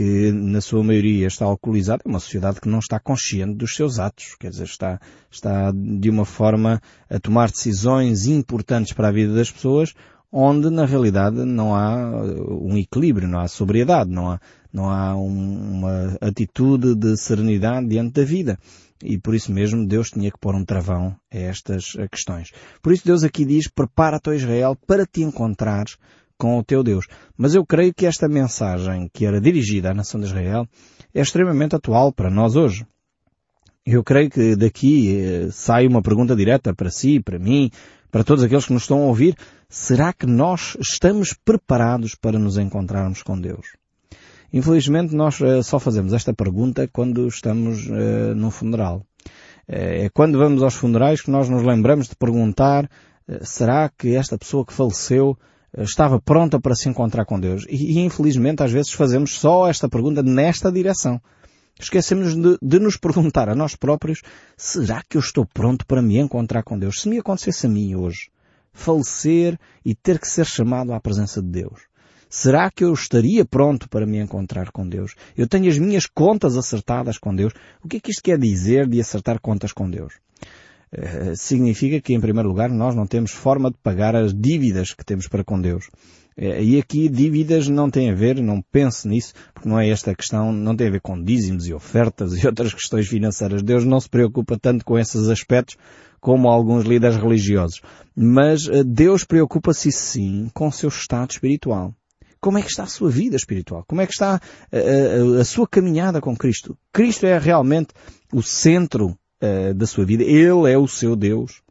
que 0.00 0.32
na 0.32 0.62
sua 0.62 0.82
maioria 0.82 1.26
está 1.26 1.44
alcoolizada, 1.44 2.02
é 2.06 2.08
uma 2.08 2.20
sociedade 2.20 2.58
que 2.58 2.70
não 2.70 2.78
está 2.78 2.98
consciente 2.98 3.52
dos 3.52 3.74
seus 3.74 3.98
atos, 3.98 4.34
quer 4.40 4.48
dizer, 4.48 4.64
está, 4.64 4.98
está 5.30 5.70
de 5.70 6.08
uma 6.08 6.24
forma 6.24 6.80
a 7.10 7.20
tomar 7.20 7.50
decisões 7.50 8.24
importantes 8.24 8.94
para 8.94 9.08
a 9.08 9.12
vida 9.12 9.34
das 9.34 9.50
pessoas, 9.50 9.92
onde 10.32 10.70
na 10.70 10.86
realidade 10.86 11.44
não 11.44 11.74
há 11.74 12.16
uh, 12.16 12.66
um 12.66 12.78
equilíbrio, 12.78 13.28
não 13.28 13.40
há 13.40 13.46
sobriedade, 13.46 14.08
não 14.08 14.30
há, 14.30 14.40
não 14.72 14.88
há 14.88 15.14
um, 15.14 15.80
uma 15.80 16.16
atitude 16.22 16.94
de 16.94 17.14
serenidade 17.18 17.86
diante 17.86 18.14
da 18.14 18.24
vida. 18.24 18.58
E 19.04 19.18
por 19.18 19.34
isso 19.34 19.52
mesmo 19.52 19.86
Deus 19.86 20.08
tinha 20.08 20.30
que 20.30 20.38
pôr 20.40 20.54
um 20.54 20.64
travão 20.64 21.14
a 21.30 21.36
estas 21.36 21.92
questões. 22.10 22.52
Por 22.80 22.94
isso 22.94 23.04
Deus 23.04 23.22
aqui 23.22 23.44
diz, 23.44 23.68
prepara-te, 23.68 24.30
Israel, 24.30 24.78
para 24.86 25.04
te 25.04 25.20
encontrares 25.22 25.98
com 26.40 26.58
o 26.58 26.64
teu 26.64 26.82
Deus. 26.82 27.06
Mas 27.36 27.54
eu 27.54 27.64
creio 27.66 27.92
que 27.92 28.06
esta 28.06 28.26
mensagem 28.26 29.10
que 29.12 29.26
era 29.26 29.38
dirigida 29.38 29.90
à 29.90 29.94
nação 29.94 30.18
de 30.18 30.26
Israel 30.26 30.66
é 31.14 31.20
extremamente 31.20 31.76
atual 31.76 32.10
para 32.10 32.30
nós 32.30 32.56
hoje. 32.56 32.86
Eu 33.84 34.02
creio 34.02 34.30
que 34.30 34.56
daqui 34.56 35.16
eh, 35.16 35.48
sai 35.50 35.86
uma 35.86 36.00
pergunta 36.00 36.34
direta 36.34 36.74
para 36.74 36.90
si, 36.90 37.20
para 37.20 37.38
mim, 37.38 37.70
para 38.10 38.24
todos 38.24 38.42
aqueles 38.42 38.64
que 38.64 38.72
nos 38.72 38.82
estão 38.82 39.02
a 39.02 39.06
ouvir. 39.06 39.36
Será 39.68 40.12
que 40.14 40.26
nós 40.26 40.76
estamos 40.80 41.34
preparados 41.44 42.14
para 42.14 42.38
nos 42.38 42.56
encontrarmos 42.56 43.22
com 43.22 43.38
Deus? 43.38 43.76
Infelizmente 44.52 45.14
nós 45.14 45.40
eh, 45.42 45.62
só 45.62 45.78
fazemos 45.78 46.14
esta 46.14 46.32
pergunta 46.32 46.88
quando 46.88 47.28
estamos 47.28 47.86
uh, 47.86 48.34
no 48.34 48.50
funeral. 48.50 49.04
É 49.68 50.08
quando 50.08 50.36
vamos 50.36 50.64
aos 50.64 50.74
funerais 50.74 51.20
que 51.20 51.30
nós 51.30 51.48
nos 51.48 51.62
lembramos 51.62 52.08
de 52.08 52.16
perguntar 52.16 52.90
será 53.42 53.88
que 53.88 54.16
esta 54.16 54.36
pessoa 54.36 54.66
que 54.66 54.72
faleceu 54.72 55.38
estava 55.78 56.20
pronta 56.20 56.60
para 56.60 56.74
se 56.74 56.88
encontrar 56.88 57.24
com 57.24 57.38
Deus. 57.38 57.64
E, 57.68 57.92
e, 57.92 57.98
infelizmente 58.00 58.62
às 58.62 58.72
vezes 58.72 58.92
fazemos 58.92 59.38
só 59.38 59.68
esta 59.68 59.88
pergunta 59.88 60.22
nesta 60.22 60.70
direção. 60.70 61.20
Esquecemos 61.78 62.34
de, 62.34 62.58
de, 62.60 62.78
nos 62.78 62.96
perguntar 62.98 63.48
a 63.48 63.54
nós 63.54 63.74
próprios, 63.74 64.20
será 64.56 65.02
que 65.08 65.16
eu 65.16 65.20
estou 65.20 65.46
pronto 65.46 65.86
para 65.86 66.02
me 66.02 66.18
encontrar 66.18 66.62
com 66.62 66.78
Deus? 66.78 67.00
Se 67.00 67.08
me 67.08 67.18
acontecesse 67.18 67.66
a 67.66 67.70
mim 67.70 67.94
hoje, 67.94 68.30
falecer 68.72 69.58
e 69.84 69.94
ter 69.94 70.18
que 70.18 70.28
ser 70.28 70.44
chamado 70.44 70.92
à 70.92 71.00
presença 71.00 71.40
de 71.40 71.48
Deus, 71.48 71.80
será 72.28 72.70
que 72.70 72.84
eu 72.84 72.92
estaria 72.92 73.46
pronto 73.46 73.88
para 73.88 74.06
me 74.06 74.18
encontrar 74.18 74.70
com 74.70 74.86
Deus? 74.86 75.14
Eu 75.34 75.48
tenho 75.48 75.70
as 75.70 75.78
minhas 75.78 76.04
contas 76.04 76.54
acertadas 76.56 77.16
com 77.16 77.34
Deus. 77.34 77.54
O 77.82 77.88
que 77.88 77.96
é 77.96 78.00
que 78.00 78.10
isto 78.10 78.22
quer 78.22 78.38
dizer 78.38 78.86
de 78.86 79.00
acertar 79.00 79.40
contas 79.40 79.72
com 79.72 79.88
Deus? 79.88 80.12
Uh, 80.92 81.36
significa 81.36 82.00
que, 82.00 82.12
em 82.12 82.20
primeiro 82.20 82.48
lugar, 82.48 82.68
nós 82.68 82.94
não 82.96 83.06
temos 83.06 83.30
forma 83.30 83.70
de 83.70 83.78
pagar 83.78 84.16
as 84.16 84.34
dívidas 84.34 84.92
que 84.92 85.04
temos 85.04 85.28
para 85.28 85.44
com 85.44 85.60
Deus. 85.60 85.88
Eh, 86.36 86.62
e 86.62 86.78
aqui 86.78 87.08
dívidas 87.08 87.68
não 87.68 87.90
tem 87.90 88.10
a 88.10 88.14
ver, 88.14 88.40
não 88.40 88.62
pense 88.62 89.06
nisso, 89.06 89.34
porque 89.52 89.68
não 89.68 89.78
é 89.78 89.90
esta 89.90 90.14
questão, 90.14 90.50
não 90.50 90.74
tem 90.74 90.88
a 90.88 90.90
ver 90.90 91.00
com 91.00 91.22
dízimos 91.22 91.66
e 91.66 91.74
ofertas 91.74 92.32
e 92.32 92.44
outras 92.48 92.72
questões 92.72 93.06
financeiras. 93.08 93.62
Deus 93.62 93.84
não 93.84 94.00
se 94.00 94.08
preocupa 94.08 94.58
tanto 94.58 94.84
com 94.84 94.98
esses 94.98 95.28
aspectos 95.28 95.76
como 96.18 96.48
alguns 96.48 96.84
líderes 96.84 97.16
religiosos. 97.16 97.82
Mas 98.16 98.66
eh, 98.68 98.82
Deus 98.84 99.22
preocupa-se 99.22 99.92
sim 99.92 100.50
com 100.54 100.68
o 100.68 100.72
seu 100.72 100.88
estado 100.88 101.30
espiritual. 101.30 101.94
Como 102.40 102.56
é 102.56 102.62
que 102.62 102.70
está 102.70 102.84
a 102.84 102.86
sua 102.86 103.10
vida 103.10 103.36
espiritual? 103.36 103.84
Como 103.86 104.00
é 104.00 104.06
que 104.06 104.12
está 104.12 104.40
a, 104.72 105.38
a, 105.38 105.40
a 105.42 105.44
sua 105.44 105.68
caminhada 105.68 106.22
com 106.22 106.34
Cristo? 106.34 106.74
Cristo 106.90 107.26
é 107.26 107.38
realmente 107.38 107.88
o 108.32 108.42
centro 108.42 109.14
uh, 109.42 109.74
da 109.74 109.86
sua 109.86 110.04
vida. 110.04 110.22
Ele 110.22 110.70
é 110.70 110.78
o 110.78 110.86
seu 110.86 111.16
Deus. 111.16 111.62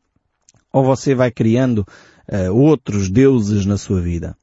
Ou 0.72 0.84
você 0.84 1.16
vai 1.16 1.32
criando 1.32 1.80
uh, 1.80 2.54
outros 2.54 3.10
deuses 3.10 3.66
na 3.66 3.78
sua 3.78 4.02
vida? 4.02 4.36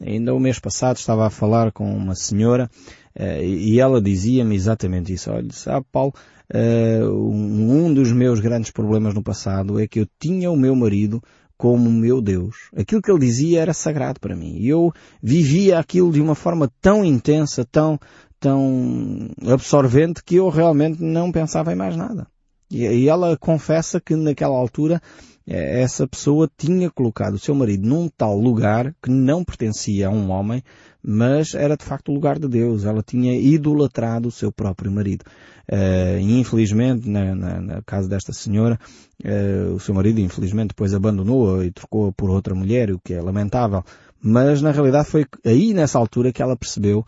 Ainda 0.00 0.34
o 0.34 0.40
mês 0.40 0.58
passado 0.58 0.96
estava 0.96 1.26
a 1.26 1.30
falar 1.30 1.72
com 1.72 1.94
uma 1.94 2.14
senhora 2.14 2.70
uh, 3.18 3.42
e 3.42 3.78
ela 3.78 4.00
dizia-me 4.00 4.54
exatamente 4.54 5.12
isso. 5.12 5.30
Olha, 5.30 5.52
sabe 5.52 5.86
Paulo, 5.92 6.14
um 6.52 7.94
dos 7.94 8.10
meus 8.10 8.40
grandes 8.40 8.72
problemas 8.72 9.14
no 9.14 9.22
passado 9.22 9.78
é 9.78 9.86
que 9.86 10.00
eu 10.00 10.08
tinha 10.18 10.50
o 10.50 10.56
meu 10.56 10.74
marido 10.74 11.22
como 11.60 11.90
meu 11.90 12.22
Deus. 12.22 12.56
Aquilo 12.74 13.02
que 13.02 13.10
ele 13.10 13.20
dizia 13.20 13.60
era 13.60 13.74
sagrado 13.74 14.18
para 14.18 14.34
mim. 14.34 14.56
E 14.56 14.68
eu 14.70 14.90
vivia 15.22 15.78
aquilo 15.78 16.10
de 16.10 16.18
uma 16.18 16.34
forma 16.34 16.72
tão 16.80 17.04
intensa, 17.04 17.66
tão, 17.70 18.00
tão 18.40 19.28
absorvente 19.46 20.24
que 20.24 20.36
eu 20.36 20.48
realmente 20.48 21.02
não 21.02 21.30
pensava 21.30 21.70
em 21.70 21.76
mais 21.76 21.94
nada. 21.94 22.26
E 22.70 23.08
ela 23.08 23.36
confessa 23.36 24.00
que 24.00 24.14
naquela 24.14 24.56
altura 24.56 25.02
é, 25.46 25.82
essa 25.82 26.06
pessoa 26.06 26.48
tinha 26.56 26.88
colocado 26.88 27.34
o 27.34 27.38
seu 27.38 27.54
marido 27.54 27.88
num 27.88 28.08
tal 28.08 28.38
lugar 28.38 28.94
que 29.02 29.10
não 29.10 29.42
pertencia 29.42 30.06
a 30.06 30.10
um 30.10 30.30
homem, 30.30 30.62
mas 31.02 31.54
era 31.54 31.76
de 31.76 31.84
facto 31.84 32.10
o 32.10 32.14
lugar 32.14 32.38
de 32.38 32.46
Deus. 32.46 32.84
Ela 32.84 33.02
tinha 33.02 33.34
idolatrado 33.34 34.28
o 34.28 34.30
seu 34.30 34.52
próprio 34.52 34.92
marido. 34.92 35.24
Uh, 35.68 36.20
infelizmente, 36.20 37.08
na, 37.08 37.34
na, 37.34 37.60
na, 37.60 37.82
casa 37.82 38.08
desta 38.08 38.32
senhora, 38.32 38.78
uh, 39.24 39.74
o 39.74 39.80
seu 39.80 39.94
marido 39.94 40.20
infelizmente 40.20 40.68
depois 40.68 40.94
abandonou-a 40.94 41.64
e 41.64 41.72
trocou 41.72 42.12
por 42.12 42.30
outra 42.30 42.54
mulher, 42.54 42.92
o 42.92 43.00
que 43.00 43.14
é 43.14 43.20
lamentável. 43.20 43.82
Mas 44.22 44.62
na 44.62 44.70
realidade 44.70 45.08
foi 45.08 45.26
aí 45.44 45.74
nessa 45.74 45.98
altura 45.98 46.32
que 46.32 46.42
ela 46.42 46.56
percebeu 46.56 47.04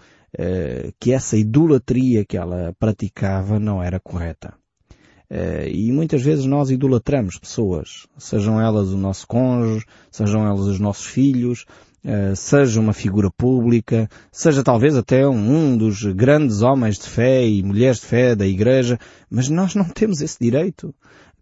que 0.99 1.13
essa 1.13 1.37
idolatria 1.37 2.25
que 2.25 2.39
ela 2.39 2.75
praticava 2.81 3.61
não 3.61 3.83
era 3.83 4.01
correta. 4.01 4.55
Uh, 5.33 5.67
e 5.67 5.91
muitas 5.91 6.21
vezes 6.21 6.45
nós 6.45 6.71
idolatramos 6.71 7.39
pessoas, 7.39 8.07
sejam 8.19 8.61
elas 8.61 8.91
o 8.91 8.99
nosso 8.99 9.27
cônjuge, 9.27 9.87
sejam 10.11 10.47
elas 10.47 10.67
os 10.67 10.79
nossos 10.79 11.07
filhos, 11.07 11.65
uh, 12.05 12.37
seja 12.37 12.79
uma 12.79 12.93
figura 12.93 13.31
pública, 13.31 14.11
seja 14.31 14.63
talvez 14.63 14.95
até 14.95 15.27
um, 15.27 15.75
dos 15.75 16.05
grandes 16.05 16.61
homens 16.61 16.99
de 16.99 17.09
fé 17.09 17.49
e 17.49 17.63
mulheres 17.63 18.01
de 18.01 18.07
fé 18.09 18.37
da 18.37 18.47
igreja, 18.47 18.99
mas 19.31 19.49
nós 19.49 19.75
não 19.75 19.89
temos 19.89 20.21
esse 20.21 20.37
direito. 20.39 20.95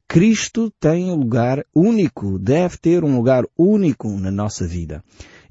Cristo 0.07 0.73
tem 0.79 1.11
um 1.11 1.17
lugar 1.17 1.65
único, 1.75 2.39
deve 2.39 2.79
ter 2.79 3.03
um 3.03 3.17
lugar 3.17 3.43
único 3.59 4.09
na 4.21 4.31
nossa 4.31 4.69
vida. 4.69 5.03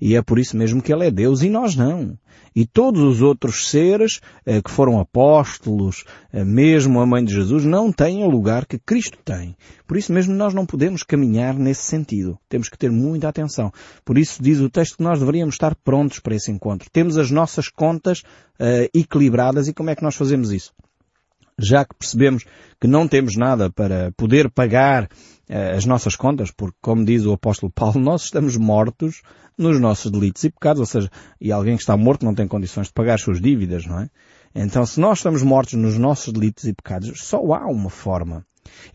E 0.01 0.15
é 0.15 0.21
por 0.21 0.39
isso 0.39 0.55
mesmo 0.55 0.81
que 0.81 0.93
Ele 0.93 1.07
é 1.07 1.11
Deus 1.11 1.41
e 1.41 1.49
nós 1.49 1.75
não. 1.75 2.17
E 2.55 2.65
todos 2.65 3.01
os 3.01 3.21
outros 3.21 3.69
seres 3.69 4.19
eh, 4.45 4.61
que 4.61 4.71
foram 4.71 4.99
apóstolos, 4.99 6.03
eh, 6.31 6.43
mesmo 6.43 6.99
a 6.99 7.05
mãe 7.05 7.23
de 7.23 7.33
Jesus, 7.33 7.65
não 7.65 7.91
têm 7.91 8.23
o 8.23 8.29
lugar 8.29 8.65
que 8.65 8.79
Cristo 8.79 9.17
tem. 9.23 9.55
Por 9.87 9.97
isso 9.97 10.11
mesmo 10.11 10.33
nós 10.33 10.53
não 10.53 10.65
podemos 10.65 11.03
caminhar 11.03 11.53
nesse 11.53 11.83
sentido. 11.83 12.37
Temos 12.47 12.69
que 12.69 12.77
ter 12.77 12.91
muita 12.91 13.27
atenção. 13.27 13.71
Por 14.03 14.17
isso 14.17 14.41
diz 14.41 14.59
o 14.59 14.69
texto 14.69 14.97
que 14.97 15.03
nós 15.03 15.19
deveríamos 15.19 15.55
estar 15.55 15.75
prontos 15.75 16.19
para 16.19 16.35
esse 16.35 16.51
encontro. 16.51 16.89
Temos 16.91 17.17
as 17.17 17.29
nossas 17.29 17.69
contas 17.69 18.23
eh, 18.59 18.89
equilibradas 18.93 19.67
e 19.67 19.73
como 19.73 19.89
é 19.89 19.95
que 19.95 20.03
nós 20.03 20.15
fazemos 20.15 20.51
isso? 20.51 20.73
Já 21.59 21.85
que 21.85 21.95
percebemos 21.95 22.45
que 22.79 22.87
não 22.87 23.07
temos 23.07 23.35
nada 23.35 23.69
para 23.69 24.11
poder 24.13 24.49
pagar 24.49 25.09
eh, 25.47 25.75
as 25.75 25.85
nossas 25.85 26.15
contas, 26.15 26.51
porque, 26.51 26.77
como 26.81 27.03
diz 27.03 27.25
o 27.25 27.33
apóstolo 27.33 27.71
Paulo, 27.71 27.99
nós 28.01 28.23
estamos 28.23 28.55
mortos 28.55 29.21
nos 29.57 29.79
nossos 29.79 30.11
delitos 30.11 30.43
e 30.43 30.49
pecados, 30.49 30.79
ou 30.79 30.85
seja, 30.85 31.09
e 31.41 31.51
alguém 31.51 31.75
que 31.75 31.81
está 31.81 31.97
morto 31.97 32.23
não 32.23 32.33
tem 32.33 32.47
condições 32.47 32.87
de 32.87 32.93
pagar 32.93 33.15
as 33.15 33.21
suas 33.21 33.41
dívidas, 33.41 33.85
não 33.85 33.99
é? 33.99 34.09
Então, 34.55 34.85
se 34.85 34.99
nós 34.99 35.19
estamos 35.19 35.43
mortos 35.43 35.73
nos 35.73 35.97
nossos 35.97 36.33
delitos 36.33 36.63
e 36.63 36.73
pecados, 36.73 37.11
só 37.21 37.37
há 37.53 37.67
uma 37.67 37.89
forma. 37.89 38.45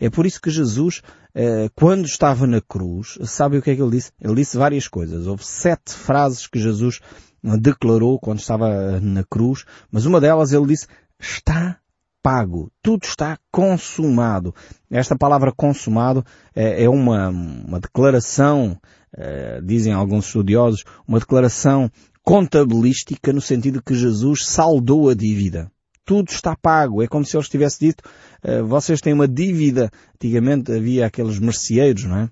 É 0.01 0.09
por 0.09 0.27
isso 0.27 0.41
que 0.41 0.51
Jesus, 0.51 1.03
eh, 1.35 1.69
quando 1.75 2.07
estava 2.07 2.47
na 2.47 2.61
cruz, 2.61 3.19
sabe 3.25 3.59
o 3.59 3.63
que 3.63 3.71
é 3.71 3.77
que 3.77 3.83
ele 3.83 3.91
disse? 3.91 4.11
Ele 4.21 4.35
disse 4.35 4.57
várias 4.57 4.89
coisas. 4.89 5.27
Houve 5.27 5.45
sete 5.45 5.93
frases 5.93 6.47
que 6.47 6.59
Jesus 6.59 7.01
declarou 7.61 8.19
quando 8.19 8.39
estava 8.39 9.01
na 9.01 9.23
cruz, 9.25 9.65
mas 9.91 10.07
uma 10.07 10.21
delas 10.21 10.53
ele 10.53 10.67
disse, 10.67 10.87
está 11.21 11.79
pago, 12.25 12.73
tudo 12.83 13.05
está 13.05 13.39
consumado. 13.53 14.55
Esta 14.91 15.15
palavra 15.15 15.53
consumado 15.55 16.25
é, 16.55 16.85
é 16.85 16.89
uma, 16.89 17.29
uma 17.29 17.79
declaração, 17.79 18.81
é, 19.15 19.61
dizem 19.61 19.93
alguns 19.93 20.25
estudiosos, 20.27 20.85
uma 21.07 21.19
declaração 21.19 21.91
contabilística 22.23 23.31
no 23.31 23.43
sentido 23.43 23.83
que 23.83 23.95
Jesus 23.95 24.47
saldou 24.47 25.11
a 25.11 25.15
dívida. 25.15 25.71
Tudo 26.03 26.31
está 26.31 26.57
pago. 26.57 27.03
É 27.03 27.07
como 27.07 27.27
se 27.27 27.37
ele 27.37 27.45
tivesse 27.45 27.79
dito, 27.79 28.03
é, 28.43 28.63
vocês 28.63 29.03
têm 29.03 29.13
uma 29.13 29.29
dívida. 29.29 29.91
Antigamente 30.15 30.73
havia 30.73 31.05
aqueles 31.05 31.39
merceeiros, 31.39 32.05
não 32.05 32.17
é? 32.17 32.31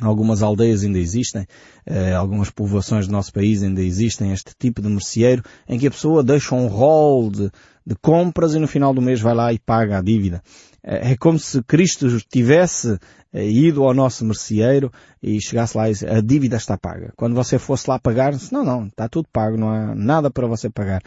Algumas 0.00 0.40
aldeias 0.42 0.84
ainda 0.84 0.98
existem, 0.98 1.46
eh, 1.84 2.14
algumas 2.14 2.48
povoações 2.48 3.08
do 3.08 3.12
nosso 3.12 3.32
país 3.32 3.62
ainda 3.62 3.82
existem 3.82 4.32
este 4.32 4.52
tipo 4.56 4.80
de 4.80 4.88
merceeiro 4.88 5.42
em 5.68 5.78
que 5.78 5.88
a 5.88 5.90
pessoa 5.90 6.22
deixa 6.22 6.54
um 6.54 6.68
rol 6.68 7.28
de, 7.28 7.50
de 7.86 7.94
compras 7.96 8.54
e 8.54 8.58
no 8.58 8.68
final 8.68 8.92
do 8.94 9.02
mês 9.02 9.20
vai 9.20 9.34
lá 9.34 9.52
e 9.52 9.58
paga 9.58 9.98
a 9.98 10.02
dívida. 10.02 10.42
É 10.82 11.16
como 11.16 11.38
se 11.38 11.62
Cristo 11.62 12.08
tivesse 12.28 12.98
eh, 13.32 13.46
ido 13.48 13.84
ao 13.84 13.92
nosso 13.92 14.24
merceeiro 14.24 14.90
e 15.22 15.40
chegasse 15.40 15.76
lá 15.76 15.88
e 15.88 15.92
disse, 15.92 16.06
a 16.06 16.20
dívida 16.20 16.56
está 16.56 16.78
paga. 16.78 17.12
Quando 17.16 17.34
você 17.34 17.58
fosse 17.58 17.88
lá 17.88 17.98
pagar, 17.98 18.32
disse, 18.32 18.52
não, 18.52 18.64
não, 18.64 18.86
está 18.86 19.08
tudo 19.08 19.28
pago, 19.30 19.58
não 19.58 19.68
há 19.68 19.94
nada 19.94 20.30
para 20.30 20.46
você 20.46 20.70
pagar. 20.70 21.02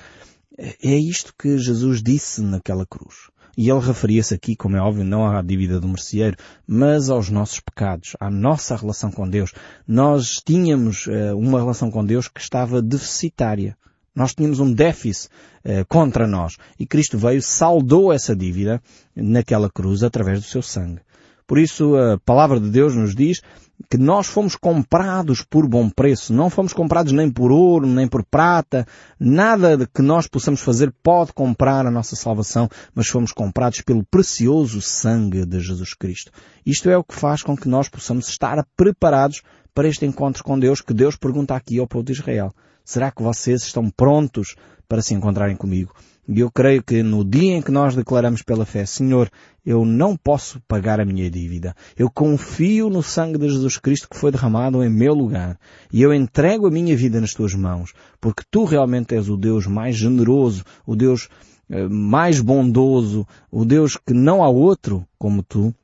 É 0.58 0.96
isto 0.96 1.34
que 1.38 1.58
Jesus 1.58 2.04
disse 2.04 2.42
naquela 2.42 2.86
cruz. 2.86 3.34
E 3.56 3.70
ele 3.70 3.80
referia-se 3.80 4.34
aqui, 4.34 4.56
como 4.56 4.76
é 4.76 4.82
óbvio, 4.82 5.04
não 5.04 5.28
à 5.28 5.42
dívida 5.42 5.80
do 5.80 5.88
merceeiro, 5.88 6.36
mas 6.66 7.10
aos 7.10 7.30
nossos 7.30 7.60
pecados, 7.60 8.16
à 8.20 8.30
nossa 8.30 8.76
relação 8.76 9.12
com 9.12 9.30
Deus. 9.30 9.54
Nós 9.88 10.42
tínhamos 10.44 11.06
uh, 11.06 11.38
uma 11.38 11.60
relação 11.60 11.92
com 11.92 12.04
Deus 12.04 12.28
que 12.28 12.42
estava 12.42 12.82
deficitária. 12.82 13.78
Nós 14.16 14.34
tínhamos 14.34 14.60
um 14.60 14.72
déficit 14.72 15.30
eh, 15.64 15.84
contra 15.86 16.28
nós. 16.28 16.58
E 16.80 16.86
Cristo 16.86 17.18
veio, 17.18 17.42
saldou 17.42 18.14
essa 18.14 18.36
dívida 18.36 18.82
naquela 19.16 19.70
cruz 19.70 20.04
através 20.04 20.40
do 20.40 20.46
seu 20.46 20.62
sangue. 20.62 21.02
Por 21.46 21.60
isso 21.60 21.96
a 21.96 22.18
palavra 22.20 22.60
de 22.60 22.70
Deus 22.70 22.96
nos 22.96 23.14
diz 23.14 23.42
que 23.90 23.98
nós 23.98 24.28
fomos 24.28 24.56
comprados 24.56 25.42
por 25.42 25.68
bom 25.68 25.90
preço. 25.90 26.34
Não 26.34 26.50
fomos 26.50 26.74
comprados 26.74 27.12
nem 27.12 27.30
por 27.30 27.52
ouro, 27.52 27.86
nem 27.86 28.08
por 28.08 28.24
prata. 28.24 28.88
Nada 29.20 29.78
de 29.78 29.88
que 29.88 30.02
nós 30.02 30.28
possamos 30.28 30.62
fazer 30.62 30.94
pode 31.04 31.34
comprar 31.34 31.86
a 31.86 31.92
nossa 31.92 32.16
salvação, 32.16 32.70
mas 32.96 33.08
fomos 33.08 33.32
comprados 33.32 33.82
pelo 33.82 34.04
precioso 34.04 34.82
sangue 34.82 35.46
de 35.46 35.60
Jesus 35.60 35.94
Cristo. 35.94 36.32
Isto 36.66 36.90
é 36.90 36.98
o 36.98 37.04
que 37.04 37.16
faz 37.16 37.44
com 37.44 37.56
que 37.56 37.68
nós 37.68 37.90
possamos 37.90 38.28
estar 38.28 38.66
preparados 38.76 39.42
para 39.74 39.88
este 39.88 40.06
encontro 40.06 40.44
com 40.44 40.58
Deus 40.58 40.82
que 40.82 40.94
Deus 40.94 41.16
pergunta 41.16 41.56
aqui 41.56 41.80
ao 41.80 41.88
povo 41.88 42.06
de 42.06 42.14
Israel. 42.14 42.54
Será 42.84 43.12
que 43.12 43.24
vocês 43.24 43.64
estão 43.64 43.90
prontos 43.90 44.56
para 44.88 45.02
se 45.02 45.14
encontrarem 45.14 45.56
comigo? 45.56 45.94
E 46.28 46.40
eu 46.40 46.50
creio 46.50 46.82
que 46.82 47.04
no 47.04 47.24
dia 47.24 47.58
em 47.58 47.62
que 47.62 47.72
nós 47.72 47.96
declaramos 47.96 48.42
pela 48.42 48.66
fé, 48.66 48.86
Senhor, 48.86 49.30
eu 49.66 49.84
não 49.84 50.16
posso 50.16 50.62
pagar 50.68 51.00
a 51.00 51.06
minha 51.06 51.30
dívida. 51.30 51.76
Eu 51.98 52.10
confio 52.10 52.90
no 52.90 53.04
sangue 53.04 53.38
de 53.38 53.50
Jesus 53.50 53.78
Cristo 53.78 54.08
que 54.10 54.18
foi 54.18 54.32
derramado 54.32 54.82
em 54.84 54.90
meu 54.90 55.14
lugar. 55.14 55.60
E 55.92 56.02
eu 56.02 56.14
entrego 56.14 56.68
a 56.68 56.72
minha 56.72 56.96
vida 56.96 57.20
nas 57.20 57.34
tuas 57.34 57.54
mãos, 57.54 57.94
porque 58.22 58.44
tu 58.50 58.64
realmente 58.64 59.14
és 59.16 59.28
o 59.28 59.36
Deus 59.36 59.68
mais 59.68 59.98
generoso, 59.98 60.64
o 60.86 60.96
Deus 60.96 61.28
eh, 61.70 61.88
mais 61.90 62.40
bondoso, 62.40 63.28
o 63.52 63.66
Deus 63.66 63.98
que 63.98 64.14
não 64.14 64.42
há 64.42 64.50
outro 64.50 65.06
como 65.18 65.44
tu. 65.44 65.76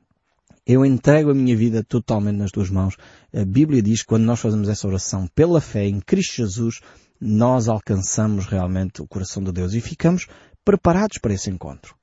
Eu 0.72 0.86
entrego 0.86 1.32
a 1.32 1.34
minha 1.34 1.56
vida 1.56 1.82
totalmente 1.82 2.36
nas 2.36 2.52
tuas 2.52 2.70
mãos. 2.70 2.96
A 3.34 3.44
Bíblia 3.44 3.82
diz 3.82 4.02
que 4.02 4.06
quando 4.06 4.22
nós 4.22 4.38
fazemos 4.38 4.68
essa 4.68 4.86
oração 4.86 5.26
pela 5.34 5.60
fé 5.60 5.84
em 5.88 5.98
Cristo 5.98 6.36
Jesus, 6.36 6.80
nós 7.20 7.68
alcançamos 7.68 8.46
realmente 8.46 9.02
o 9.02 9.06
coração 9.08 9.42
de 9.42 9.50
Deus 9.50 9.74
e 9.74 9.80
ficamos 9.80 10.28
preparados 10.64 11.18
para 11.18 11.34
esse 11.34 11.50
encontro. 11.50 11.96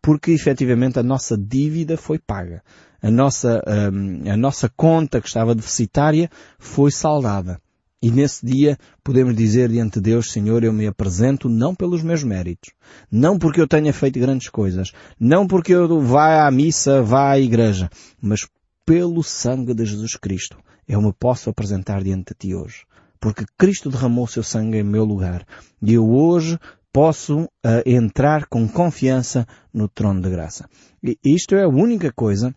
porque 0.00 0.32
efetivamente 0.32 0.98
a 0.98 1.02
nossa 1.02 1.34
dívida 1.34 1.96
foi 1.96 2.18
paga. 2.18 2.62
A 3.00 3.10
nossa, 3.10 3.62
hum, 3.90 4.22
a 4.30 4.36
nossa 4.36 4.68
conta 4.68 5.18
que 5.18 5.26
estava 5.26 5.54
deficitária 5.54 6.30
foi 6.58 6.90
saldada. 6.90 7.58
E 8.04 8.10
nesse 8.10 8.44
dia 8.44 8.76
podemos 9.02 9.34
dizer 9.34 9.70
diante 9.70 9.94
de 9.94 10.10
Deus, 10.10 10.30
Senhor, 10.30 10.62
eu 10.62 10.74
me 10.74 10.86
apresento 10.86 11.48
não 11.48 11.74
pelos 11.74 12.02
meus 12.02 12.22
méritos, 12.22 12.74
não 13.10 13.38
porque 13.38 13.58
eu 13.58 13.66
tenha 13.66 13.94
feito 13.94 14.20
grandes 14.20 14.50
coisas, 14.50 14.92
não 15.18 15.46
porque 15.46 15.72
eu 15.72 16.02
vá 16.02 16.46
à 16.46 16.50
missa, 16.50 17.00
vá 17.00 17.30
à 17.30 17.40
igreja, 17.40 17.88
mas 18.20 18.46
pelo 18.84 19.22
sangue 19.22 19.72
de 19.72 19.86
Jesus 19.86 20.16
Cristo. 20.16 20.58
Eu 20.86 21.00
me 21.00 21.14
posso 21.14 21.48
apresentar 21.48 22.04
diante 22.04 22.34
de 22.34 22.48
Ti 22.50 22.54
hoje. 22.54 22.84
Porque 23.18 23.46
Cristo 23.56 23.88
derramou 23.88 24.26
seu 24.26 24.42
sangue 24.42 24.76
em 24.76 24.82
meu 24.82 25.06
lugar. 25.06 25.46
E 25.80 25.94
eu 25.94 26.06
hoje 26.06 26.58
posso 26.92 27.44
uh, 27.44 27.48
entrar 27.86 28.44
com 28.48 28.68
confiança 28.68 29.46
no 29.72 29.88
trono 29.88 30.20
de 30.20 30.28
graça. 30.28 30.68
E 31.02 31.16
isto 31.24 31.54
é 31.54 31.62
a 31.62 31.68
única 31.68 32.12
coisa 32.12 32.54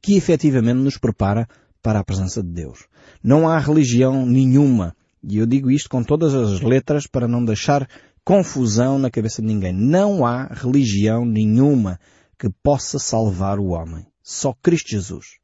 que 0.00 0.16
efetivamente 0.16 0.78
nos 0.78 0.98
prepara 0.98 1.48
para 1.82 2.00
a 2.00 2.04
presença 2.04 2.42
de 2.42 2.48
Deus. 2.48 2.86
Não 3.22 3.48
há 3.48 3.58
religião 3.58 4.24
nenhuma, 4.24 4.94
e 5.22 5.38
eu 5.38 5.46
digo 5.46 5.70
isto 5.70 5.88
com 5.88 6.02
todas 6.02 6.34
as 6.34 6.60
letras 6.60 7.06
para 7.06 7.28
não 7.28 7.44
deixar 7.44 7.88
confusão 8.24 8.98
na 8.98 9.10
cabeça 9.10 9.42
de 9.42 9.48
ninguém. 9.48 9.72
Não 9.72 10.24
há 10.24 10.46
religião 10.46 11.24
nenhuma 11.24 11.98
que 12.38 12.48
possa 12.62 12.98
salvar 12.98 13.58
o 13.58 13.68
homem. 13.68 14.06
Só 14.22 14.54
Cristo 14.62 14.90
Jesus. 14.90 15.38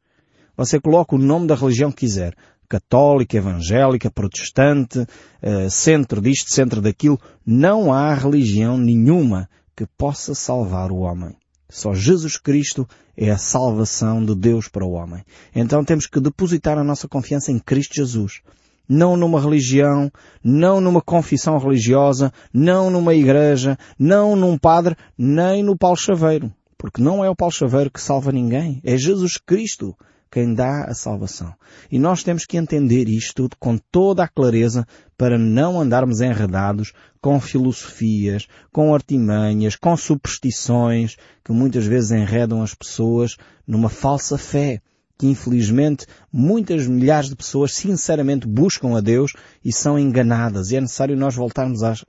Você 0.57 0.81
coloca 0.81 1.15
o 1.15 1.19
nome 1.19 1.47
da 1.47 1.55
religião 1.55 1.91
que 1.91 1.99
quiser. 1.99 2.35
Católica, 2.69 3.37
evangélica, 3.37 4.11
protestante, 4.11 5.01
uh, 5.01 5.71
centro 5.71 6.21
disto, 6.21 6.53
centro 6.53 6.81
daquilo. 6.81 7.19
Não 7.47 7.93
há 7.93 8.13
religião 8.15 8.77
nenhuma 8.77 9.49
que 9.77 9.87
possa 9.97 10.35
salvar 10.35 10.91
o 10.91 10.99
homem. 10.99 11.37
Só 11.71 11.93
Jesus 11.93 12.39
Cristo 12.39 12.89
é 13.17 13.31
a 13.31 13.37
salvação 13.37 14.25
de 14.25 14.35
Deus 14.35 14.69
para 14.69 14.87
o 14.87 14.93
homem. 14.93 15.23
Então 15.55 15.85
temos 15.85 16.07
que 16.07 16.19
depositar 16.19 16.79
a 16.79 16.85
nossa 16.85 17.07
confiança 17.07 17.53
em 17.53 17.59
Cristo 17.59 17.95
Jesus. 17.95 18.41
Não 18.89 19.19
numa 19.19 19.39
religião, 19.39 20.11
não 20.43 20.81
numa 20.81 21.03
confissão 21.03 21.59
religiosa, 21.59 22.33
não 22.55 22.89
numa 22.91 23.15
igreja, 23.15 23.79
não 23.99 24.35
num 24.35 24.57
padre, 24.57 24.97
nem 25.17 25.63
no 25.63 25.77
Paulo 25.77 25.99
Chaveiro. 25.99 26.51
Porque 26.79 27.03
não 27.03 27.23
é 27.23 27.29
o 27.29 27.37
Paulo 27.37 27.53
Chaveiro 27.53 27.91
que 27.91 28.01
salva 28.01 28.33
ninguém. 28.33 28.81
É 28.83 28.97
Jesus 28.97 29.37
Cristo 29.37 29.95
quem 30.31 30.55
dá 30.55 30.85
a 30.85 30.95
salvação. 30.95 31.55
E 31.91 31.99
nós 31.99 32.23
temos 32.23 32.45
que 32.45 32.57
entender 32.57 33.09
isto 33.09 33.49
com 33.59 33.79
toda 33.91 34.25
a 34.25 34.29
clareza 34.29 34.87
para 35.17 35.39
não 35.39 35.81
andarmos 35.81 36.21
enredados 36.21 36.93
com 37.21 37.41
filosofias, 37.41 38.47
com 38.73 38.95
artimanhas, 38.95 39.77
com 39.77 39.97
superstições 39.97 41.17
que 41.45 41.53
muitas 41.53 41.87
vezes 41.87 42.11
enredam 42.11 42.63
as 42.63 42.75
pessoas 42.75 43.37
numa 43.67 43.89
falsa 43.89 44.39
fé 44.39 44.81
que 45.19 45.27
infelizmente 45.27 46.07
muitas 46.33 46.87
milhares 46.87 47.29
de 47.29 47.35
pessoas 47.35 47.75
sinceramente 47.75 48.47
buscam 48.47 48.97
a 48.97 49.01
Deus 49.01 49.33
e 49.65 49.73
são 49.73 49.99
enganadas. 49.99 50.71
E 50.71 50.77
é 50.77 50.81
necessário 50.81 51.17
nós 51.17 51.35
voltarmos 51.35 51.83
às, 51.83 52.05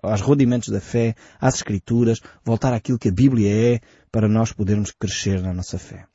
às 0.00 0.20
rudimentos 0.20 0.68
da 0.68 0.80
fé, 0.80 1.16
às 1.40 1.56
Escrituras, 1.56 2.20
voltar 2.44 2.72
àquilo 2.72 2.98
que 2.98 3.08
a 3.08 3.12
Bíblia 3.12 3.50
é, 3.50 3.80
para 4.12 4.28
nós 4.28 4.52
podermos 4.52 4.92
crescer 4.92 5.42
na 5.42 5.52
nossa 5.52 5.76
fé. 5.76 6.06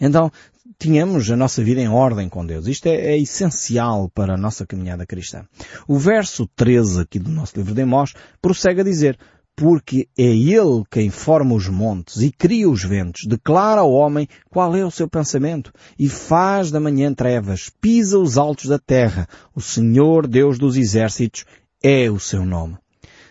Então, 0.00 0.30
tínhamos 0.78 1.30
a 1.30 1.36
nossa 1.36 1.62
vida 1.62 1.80
em 1.80 1.88
ordem 1.88 2.28
com 2.28 2.46
Deus. 2.46 2.66
Isto 2.66 2.86
é, 2.86 3.12
é, 3.12 3.18
essencial 3.18 4.08
para 4.08 4.34
a 4.34 4.38
nossa 4.38 4.66
caminhada 4.66 5.04
cristã. 5.04 5.44
O 5.86 5.98
verso 5.98 6.46
13 6.54 7.00
aqui 7.00 7.18
do 7.18 7.30
nosso 7.30 7.56
livro 7.56 7.74
de 7.74 7.82
Amós 7.82 8.14
prossegue 8.40 8.80
a 8.80 8.84
dizer, 8.84 9.18
porque 9.56 10.08
é 10.16 10.22
Ele 10.22 10.84
quem 10.88 11.10
forma 11.10 11.54
os 11.54 11.68
montes 11.68 12.22
e 12.22 12.30
cria 12.30 12.70
os 12.70 12.84
ventos, 12.84 13.26
declara 13.26 13.80
ao 13.80 13.92
homem 13.92 14.28
qual 14.48 14.76
é 14.76 14.84
o 14.84 14.90
seu 14.90 15.08
pensamento 15.08 15.72
e 15.98 16.08
faz 16.08 16.70
da 16.70 16.78
manhã 16.78 17.12
trevas, 17.12 17.68
pisa 17.80 18.18
os 18.18 18.38
altos 18.38 18.66
da 18.66 18.78
terra. 18.78 19.28
O 19.54 19.60
Senhor 19.60 20.28
Deus 20.28 20.58
dos 20.58 20.76
exércitos 20.76 21.44
é 21.82 22.08
o 22.08 22.20
seu 22.20 22.44
nome. 22.44 22.76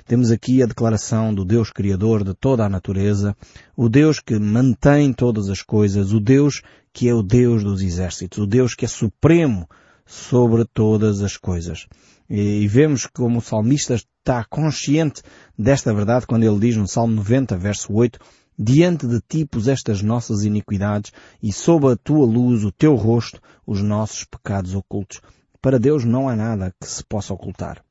Temos 0.07 0.31
aqui 0.31 0.63
a 0.63 0.65
declaração 0.65 1.33
do 1.33 1.43
Deus 1.43 1.69
Criador 1.69 2.23
de 2.23 2.33
toda 2.33 2.63
a 2.63 2.69
natureza, 2.69 3.35
o 3.75 3.89
Deus 3.89 4.21
que 4.21 4.39
mantém 4.39 5.11
todas 5.11 5.49
as 5.49 5.61
coisas, 5.61 6.13
o 6.13 6.19
Deus 6.21 6.61
que 6.93 7.09
é 7.09 7.13
o 7.13 7.21
Deus 7.21 7.61
dos 7.61 7.81
exércitos, 7.81 8.37
o 8.37 8.47
Deus 8.47 8.73
que 8.73 8.85
é 8.85 8.87
supremo 8.87 9.67
sobre 10.05 10.63
todas 10.63 11.21
as 11.21 11.35
coisas. 11.35 11.87
E 12.29 12.65
vemos 12.69 13.05
como 13.05 13.39
o 13.39 13.41
salmista 13.41 13.95
está 13.95 14.45
consciente 14.45 15.21
desta 15.59 15.93
verdade 15.93 16.25
quando 16.25 16.43
ele 16.43 16.57
diz 16.57 16.77
no 16.77 16.87
Salmo 16.87 17.13
90, 17.13 17.57
verso 17.57 17.91
8, 17.93 18.17
Diante 18.57 19.05
de 19.05 19.19
ti 19.19 19.45
puseste 19.45 19.91
as 19.91 20.01
nossas 20.01 20.45
iniquidades 20.45 21.11
e 21.43 21.51
sob 21.51 21.85
a 21.91 21.97
tua 21.97 22.25
luz 22.25 22.63
o 22.63 22.71
teu 22.71 22.95
rosto 22.95 23.41
os 23.67 23.81
nossos 23.81 24.23
pecados 24.23 24.73
ocultos. 24.73 25.19
Para 25.61 25.77
Deus 25.77 26.05
não 26.05 26.29
há 26.29 26.35
nada 26.35 26.73
que 26.79 26.87
se 26.87 27.03
possa 27.03 27.33
ocultar. 27.33 27.83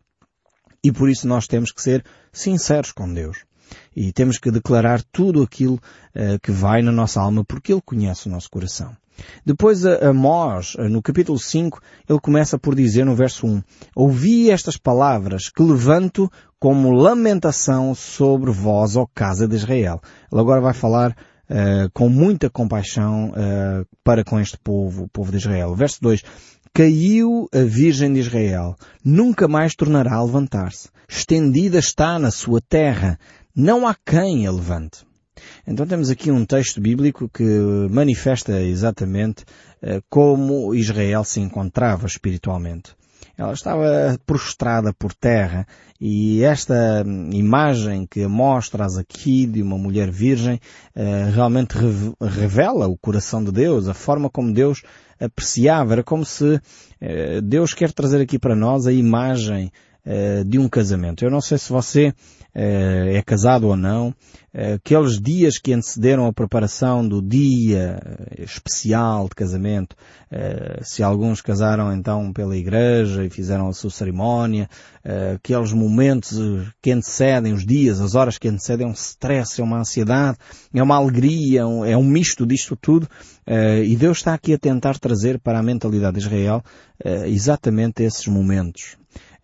E 0.87 0.93
por 0.93 1.11
isso 1.11 1.27
nós 1.27 1.49
temos 1.49 1.73
que 1.73 1.83
ser 1.83 2.05
sinceros 2.33 2.93
com 2.93 3.13
Deus. 3.13 3.39
E 3.97 4.13
temos 4.13 4.39
que 4.39 4.53
declarar 4.53 5.03
tudo 5.11 5.43
aquilo 5.43 5.75
uh, 5.75 6.39
que 6.41 6.53
vai 6.53 6.81
na 6.81 6.93
nossa 6.93 7.21
alma, 7.21 7.45
porque 7.45 7.73
Ele 7.73 7.83
conhece 7.85 8.29
o 8.29 8.31
nosso 8.31 8.49
coração. 8.49 8.97
Depois 9.45 9.85
Amós, 9.85 10.77
no 10.79 11.03
capítulo 11.03 11.39
5, 11.39 11.81
ele 12.09 12.21
começa 12.21 12.57
por 12.57 12.75
dizer 12.75 13.05
no 13.05 13.17
verso 13.17 13.47
1, 13.47 13.63
Ouvi 13.97 14.51
estas 14.51 14.77
palavras 14.77 15.49
que 15.49 15.63
levanto 15.63 16.31
como 16.61 16.93
lamentação 16.93 17.95
sobre 17.95 18.53
vós, 18.53 18.95
ó 18.95 19.07
casa 19.13 19.49
de 19.49 19.57
Israel. 19.57 20.01
Ele 20.31 20.41
agora 20.41 20.61
vai 20.61 20.75
falar 20.75 21.17
uh, 21.51 21.91
com 21.93 22.09
muita 22.09 22.49
compaixão 22.49 23.31
uh, 23.31 23.87
para 24.05 24.23
com 24.23 24.39
este 24.39 24.59
povo, 24.59 25.05
o 25.05 25.09
povo 25.09 25.33
de 25.33 25.39
Israel. 25.39 25.75
Verso 25.75 25.99
2, 26.03 26.23
Caiu 26.77 27.49
a 27.55 27.63
Virgem 27.63 28.13
de 28.13 28.21
Israel, 28.21 28.77
nunca 29.03 29.49
mais 29.49 29.75
tornará 29.75 30.17
a 30.17 30.23
levantar-se. 30.23 30.91
Estendida 31.09 31.79
está 31.79 32.19
na 32.19 32.31
sua 32.31 32.61
terra, 32.61 33.19
não 33.57 33.89
há 33.89 33.95
quem 33.95 34.47
a 34.47 34.53
levante. 34.53 34.99
Então 35.67 35.87
temos 35.87 36.11
aqui 36.11 36.31
um 36.31 36.45
texto 36.45 36.79
bíblico 36.79 37.31
que 37.31 37.43
manifesta 37.91 38.61
exatamente 38.61 39.45
uh, 39.83 40.03
como 40.11 40.75
Israel 40.75 41.25
se 41.25 41.41
encontrava 41.41 42.07
espiritualmente. 42.07 42.95
Ela 43.39 43.53
estava 43.53 44.19
prostrada 44.25 44.95
por 44.95 45.13
terra 45.13 45.67
e 46.01 46.43
esta 46.43 47.05
imagem 47.33 48.07
que 48.07 48.27
mostras 48.27 48.97
aqui 48.97 49.47
de 49.47 49.61
uma 49.63 49.77
mulher 49.77 50.11
virgem 50.11 50.55
uh, 50.95 51.31
realmente 51.35 51.75
revela 52.21 52.87
o 52.87 52.97
coração 52.97 53.45
de 53.45 53.53
Deus, 53.53 53.89
a 53.89 53.95
forma 53.95 54.31
como 54.31 54.55
Deus 54.55 54.83
apreciava. 55.21 55.93
Era 55.93 56.03
como 56.03 56.25
se 56.25 56.55
uh, 56.55 57.43
Deus 57.43 57.75
quer 57.75 57.93
trazer 57.93 58.23
aqui 58.23 58.39
para 58.39 58.57
nós 58.57 58.87
a 58.87 58.93
imagem 58.93 59.71
uh, 60.07 60.45
de 60.45 60.59
um 60.59 60.69
casamento. 60.69 61.25
Eu 61.25 61.31
não 61.31 61.41
sei 61.41 61.59
se 61.59 61.73
você 61.73 62.15
é 62.59 63.21
casado 63.21 63.67
ou 63.69 63.77
não, 63.77 64.15
aqueles 64.75 65.21
dias 65.21 65.59
que 65.59 65.75
antecederam 65.75 66.27
a 66.27 66.33
preparação 66.33 67.07
do 67.07 67.21
dia 67.21 68.01
especial 68.39 69.29
de 69.29 69.35
casamento, 69.35 69.95
se 70.81 71.03
alguns 71.03 71.43
casaram 71.43 71.93
então 71.93 72.33
pela 72.33 72.57
igreja 72.57 73.27
e 73.27 73.29
fizeram 73.29 73.69
a 73.69 73.75
sua 73.75 73.91
cerimónia, 73.91 74.71
aqueles 75.35 75.75
momentos 75.75 76.41
que 76.81 76.93
antecedem 76.93 77.53
os 77.53 77.67
dias, 77.67 78.01
as 78.01 78.15
horas 78.15 78.39
que 78.39 78.49
antecedem 78.49 78.87
é 78.87 78.89
um 78.89 78.95
stress, 78.95 79.61
é 79.61 79.63
uma 79.63 79.81
ansiedade, 79.81 80.39
é 80.73 80.83
uma 80.83 80.97
alegria, 80.97 81.61
é 81.61 81.95
um 81.95 82.05
misto 82.05 82.47
disto 82.47 82.75
tudo, 82.75 83.07
e 83.85 83.95
Deus 83.97 84.17
está 84.17 84.33
aqui 84.33 84.55
a 84.55 84.59
tentar 84.59 84.99
trazer 84.99 85.39
para 85.39 85.59
a 85.59 85.63
mentalidade 85.63 86.19
de 86.19 86.25
Israel 86.25 86.63
exatamente 87.27 88.03
esses 88.03 88.27
momentos. 88.29 88.97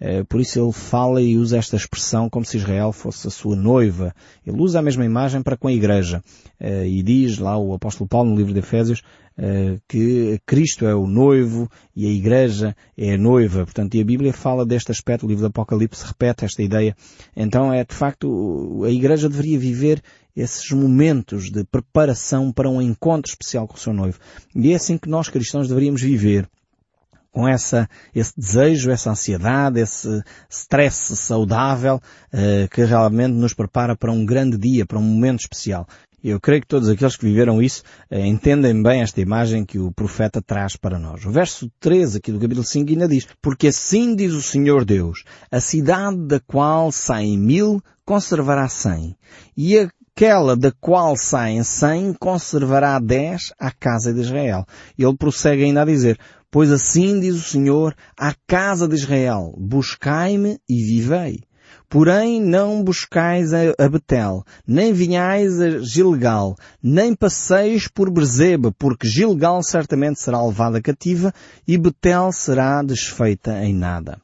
Eh, 0.04 0.24
por 0.24 0.40
isso 0.40 0.58
ele 0.58 0.72
fala 0.72 1.22
e 1.22 1.38
usa 1.38 1.56
esta 1.56 1.76
expressão 1.76 2.28
como 2.28 2.44
se 2.44 2.56
Israel 2.56 2.90
fosse 2.90 3.28
a 3.28 3.30
sua 3.30 3.54
noiva. 3.54 4.12
Ele 4.44 4.60
usa 4.60 4.80
a 4.80 4.82
mesma 4.82 5.04
imagem 5.04 5.40
para 5.42 5.56
com 5.56 5.68
a 5.68 5.72
igreja. 5.72 6.20
Eh, 6.58 6.88
e 6.88 7.02
diz 7.04 7.38
lá 7.38 7.56
o 7.56 7.72
apóstolo 7.72 8.08
Paulo 8.08 8.30
no 8.30 8.36
livro 8.36 8.52
de 8.52 8.58
Efésios 8.58 9.00
eh, 9.38 9.78
que 9.86 10.40
Cristo 10.44 10.86
é 10.86 10.94
o 10.94 11.06
noivo 11.06 11.70
e 11.94 12.04
a 12.04 12.10
igreja 12.10 12.74
é 12.98 13.14
a 13.14 13.16
noiva. 13.18 13.64
Portanto, 13.64 13.94
e 13.94 14.00
a 14.00 14.04
Bíblia 14.04 14.32
fala 14.32 14.66
deste 14.66 14.90
aspecto, 14.90 15.24
o 15.24 15.28
livro 15.28 15.42
do 15.42 15.50
Apocalipse 15.50 16.04
repete 16.04 16.44
esta 16.44 16.64
ideia. 16.64 16.96
Então 17.36 17.72
é 17.72 17.84
de 17.84 17.94
facto, 17.94 18.82
a 18.84 18.90
igreja 18.90 19.28
deveria 19.28 19.56
viver 19.56 20.02
esses 20.34 20.68
momentos 20.72 21.48
de 21.48 21.62
preparação 21.62 22.50
para 22.50 22.68
um 22.68 22.82
encontro 22.82 23.30
especial 23.30 23.68
com 23.68 23.76
o 23.76 23.80
seu 23.80 23.92
noivo. 23.92 24.18
E 24.52 24.72
é 24.72 24.74
assim 24.74 24.98
que 24.98 25.08
nós 25.08 25.28
cristãos 25.28 25.68
deveríamos 25.68 26.02
viver 26.02 26.48
com 27.32 27.48
essa, 27.48 27.88
esse 28.14 28.32
desejo, 28.36 28.90
essa 28.90 29.10
ansiedade, 29.10 29.80
esse 29.80 30.22
stress 30.48 31.16
saudável 31.16 31.96
uh, 32.32 32.68
que 32.70 32.84
realmente 32.84 33.32
nos 33.32 33.54
prepara 33.54 33.96
para 33.96 34.12
um 34.12 34.24
grande 34.24 34.58
dia, 34.58 34.86
para 34.86 34.98
um 34.98 35.02
momento 35.02 35.40
especial. 35.40 35.88
Eu 36.22 36.38
creio 36.38 36.60
que 36.60 36.68
todos 36.68 36.88
aqueles 36.88 37.16
que 37.16 37.24
viveram 37.24 37.60
isso 37.60 37.82
uh, 38.10 38.18
entendem 38.18 38.80
bem 38.80 39.00
esta 39.00 39.20
imagem 39.20 39.64
que 39.64 39.78
o 39.78 39.90
profeta 39.90 40.40
traz 40.42 40.76
para 40.76 40.98
nós. 40.98 41.24
O 41.24 41.32
verso 41.32 41.72
13 41.80 42.18
aqui 42.18 42.30
do 42.30 42.38
capítulo 42.38 42.64
5 42.64 42.90
ainda 42.90 43.08
diz, 43.08 43.26
Porque 43.40 43.68
assim 43.68 44.14
diz 44.14 44.34
o 44.34 44.42
Senhor 44.42 44.84
Deus, 44.84 45.24
a 45.50 45.58
cidade 45.58 46.18
da 46.26 46.38
qual 46.38 46.92
saem 46.92 47.38
mil 47.38 47.82
conservará 48.04 48.68
cem, 48.68 49.16
e 49.56 49.78
a 49.78 49.88
aquela 50.14 50.54
da 50.54 50.70
qual 50.70 51.16
saem 51.16 51.62
cem 51.64 52.12
conservará 52.12 52.98
dez 52.98 53.52
à 53.58 53.70
casa 53.70 54.12
de 54.12 54.20
Israel. 54.20 54.66
Ele 54.98 55.16
prossegue 55.16 55.64
ainda 55.64 55.82
a 55.82 55.86
dizer, 55.86 56.18
pois 56.52 56.70
assim 56.70 57.18
diz 57.18 57.34
o 57.34 57.42
Senhor 57.42 57.96
à 58.14 58.34
casa 58.46 58.86
de 58.86 58.94
Israel, 58.94 59.54
buscai-me 59.58 60.60
e 60.68 60.84
vivei. 60.84 61.40
Porém 61.88 62.40
não 62.40 62.84
buscais 62.84 63.52
a 63.54 63.88
Betel, 63.88 64.44
nem 64.66 64.92
vinhais 64.92 65.60
a 65.60 65.78
Gilgal, 65.78 66.54
nem 66.82 67.14
passeis 67.14 67.88
por 67.88 68.10
Berzeba, 68.10 68.70
porque 68.70 69.08
Gilgal 69.08 69.62
certamente 69.62 70.20
será 70.20 70.44
levada 70.44 70.80
cativa 70.80 71.32
e 71.66 71.76
Betel 71.78 72.30
será 72.32 72.82
desfeita 72.82 73.64
em 73.64 73.74
nada. 73.74 74.21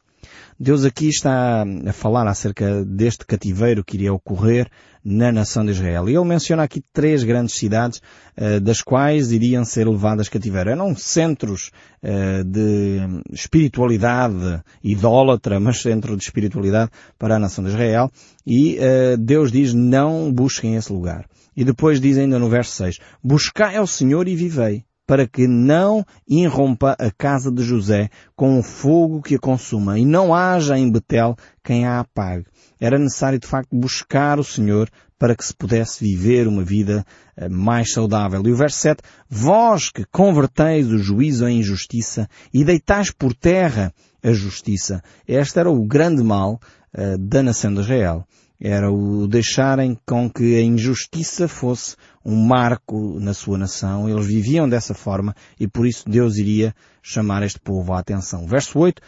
Deus 0.60 0.84
aqui 0.84 1.08
está 1.08 1.64
a 1.86 1.92
falar 1.92 2.26
acerca 2.26 2.84
deste 2.84 3.24
cativeiro 3.24 3.84
que 3.84 3.96
iria 3.96 4.12
ocorrer 4.12 4.68
na 5.04 5.30
nação 5.30 5.64
de 5.64 5.70
Israel. 5.70 6.08
E 6.08 6.16
ele 6.16 6.24
menciona 6.24 6.64
aqui 6.64 6.82
três 6.92 7.22
grandes 7.22 7.54
cidades, 7.54 8.02
uh, 8.36 8.60
das 8.60 8.82
quais 8.82 9.30
iriam 9.30 9.64
ser 9.64 9.86
levadas 9.86 10.28
cativeiro. 10.28 10.70
Eram 10.70 10.96
centros 10.96 11.70
uh, 12.02 12.42
de 12.42 12.98
espiritualidade 13.32 14.60
idólatra, 14.82 15.60
mas 15.60 15.80
centro 15.80 16.16
de 16.16 16.24
espiritualidade 16.24 16.90
para 17.16 17.36
a 17.36 17.38
nação 17.38 17.62
de 17.62 17.70
Israel. 17.70 18.10
E 18.44 18.78
uh, 18.78 19.16
Deus 19.16 19.52
diz, 19.52 19.72
não 19.72 20.32
busquem 20.32 20.74
esse 20.74 20.92
lugar. 20.92 21.24
E 21.56 21.64
depois 21.64 22.00
diz 22.00 22.18
ainda 22.18 22.36
no 22.36 22.48
verso 22.48 22.72
6, 22.72 22.98
buscai 23.22 23.76
ao 23.76 23.86
Senhor 23.86 24.26
e 24.26 24.34
vivei 24.34 24.87
para 25.08 25.26
que 25.26 25.48
não 25.48 26.04
irrompa 26.28 26.94
a 26.98 27.10
casa 27.10 27.50
de 27.50 27.62
José 27.62 28.10
com 28.36 28.58
o 28.58 28.62
fogo 28.62 29.22
que 29.22 29.36
a 29.36 29.38
consuma 29.38 29.98
e 29.98 30.04
não 30.04 30.34
haja 30.34 30.78
em 30.78 30.92
Betel 30.92 31.34
quem 31.64 31.86
a 31.86 32.00
apague. 32.00 32.44
Era 32.78 32.98
necessário 32.98 33.38
de 33.38 33.46
facto 33.46 33.74
buscar 33.74 34.38
o 34.38 34.44
Senhor 34.44 34.90
para 35.18 35.34
que 35.34 35.42
se 35.42 35.54
pudesse 35.54 36.04
viver 36.04 36.46
uma 36.46 36.62
vida 36.62 37.06
eh, 37.38 37.48
mais 37.48 37.90
saudável. 37.90 38.42
E 38.44 38.52
o 38.52 38.56
verso 38.56 38.80
7, 38.80 39.02
vós 39.30 39.88
que 39.88 40.04
converteis 40.04 40.86
o 40.88 40.98
juízo 40.98 41.48
em 41.48 41.60
injustiça 41.60 42.28
e 42.52 42.62
deitais 42.62 43.10
por 43.10 43.32
terra 43.32 43.94
a 44.22 44.32
justiça. 44.32 45.02
Este 45.26 45.58
era 45.58 45.70
o 45.70 45.86
grande 45.86 46.22
mal 46.22 46.60
uh, 46.94 47.16
da 47.16 47.42
nação 47.42 47.72
de 47.72 47.80
Israel 47.80 48.26
era 48.60 48.90
o 48.90 49.28
deixarem 49.28 49.96
com 50.04 50.28
que 50.28 50.56
a 50.56 50.62
injustiça 50.62 51.46
fosse 51.46 51.96
um 52.24 52.34
marco 52.34 53.18
na 53.20 53.32
sua 53.32 53.56
nação. 53.56 54.08
Eles 54.08 54.26
viviam 54.26 54.68
dessa 54.68 54.94
forma 54.94 55.34
e 55.58 55.68
por 55.68 55.86
isso 55.86 56.08
Deus 56.08 56.36
iria 56.36 56.74
chamar 57.02 57.42
este 57.42 57.60
povo 57.60 57.92
à 57.92 58.00
atenção. 58.00 58.46
Verso 58.46 58.78
8. 58.78 59.00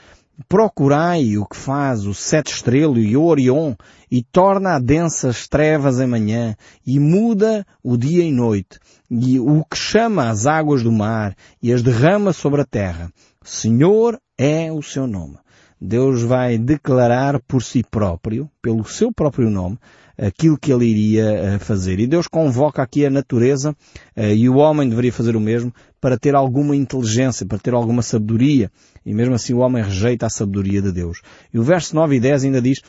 Procurai 0.48 1.36
o 1.36 1.44
que 1.44 1.56
faz 1.56 2.06
o 2.06 2.14
sete 2.14 2.54
estrelo 2.54 2.98
e 2.98 3.14
o 3.16 3.24
Orion 3.24 3.74
e 4.10 4.22
torna 4.22 4.76
a 4.76 4.78
densas 4.78 5.46
trevas 5.46 6.00
em 6.00 6.06
manhã 6.06 6.56
e 6.86 6.98
muda 6.98 7.66
o 7.82 7.96
dia 7.96 8.24
em 8.24 8.32
noite 8.32 8.78
e 9.10 9.38
o 9.38 9.62
que 9.64 9.76
chama 9.76 10.30
as 10.30 10.46
águas 10.46 10.82
do 10.82 10.90
mar 10.90 11.36
e 11.62 11.72
as 11.72 11.82
derrama 11.82 12.32
sobre 12.32 12.62
a 12.62 12.64
terra. 12.64 13.12
Senhor 13.44 14.18
é 14.38 14.72
o 14.72 14.82
seu 14.82 15.06
nome. 15.06 15.36
Deus 15.80 16.22
vai 16.22 16.58
declarar 16.58 17.40
por 17.40 17.62
si 17.62 17.82
próprio, 17.82 18.50
pelo 18.60 18.84
seu 18.84 19.10
próprio 19.10 19.48
nome, 19.48 19.78
aquilo 20.18 20.58
que 20.58 20.70
ele 20.70 20.84
iria 20.84 21.24
eh, 21.24 21.58
fazer. 21.58 21.98
E 21.98 22.06
Deus 22.06 22.28
convoca 22.28 22.82
aqui 22.82 23.06
a 23.06 23.10
natureza, 23.10 23.74
eh, 24.14 24.34
e 24.34 24.48
o 24.48 24.56
homem 24.56 24.88
deveria 24.88 25.12
fazer 25.12 25.34
o 25.34 25.40
mesmo, 25.40 25.72
para 25.98 26.18
ter 26.18 26.34
alguma 26.34 26.76
inteligência, 26.76 27.46
para 27.46 27.58
ter 27.58 27.72
alguma 27.72 28.02
sabedoria. 28.02 28.70
E 29.04 29.14
mesmo 29.14 29.34
assim 29.34 29.54
o 29.54 29.58
homem 29.58 29.82
rejeita 29.82 30.26
a 30.26 30.30
sabedoria 30.30 30.82
de 30.82 30.92
Deus. 30.92 31.22
E 31.52 31.58
o 31.58 31.62
verso 31.62 31.94
9 31.94 32.16
e 32.16 32.20
10 32.20 32.44
ainda 32.44 32.60
diz, 32.60 32.80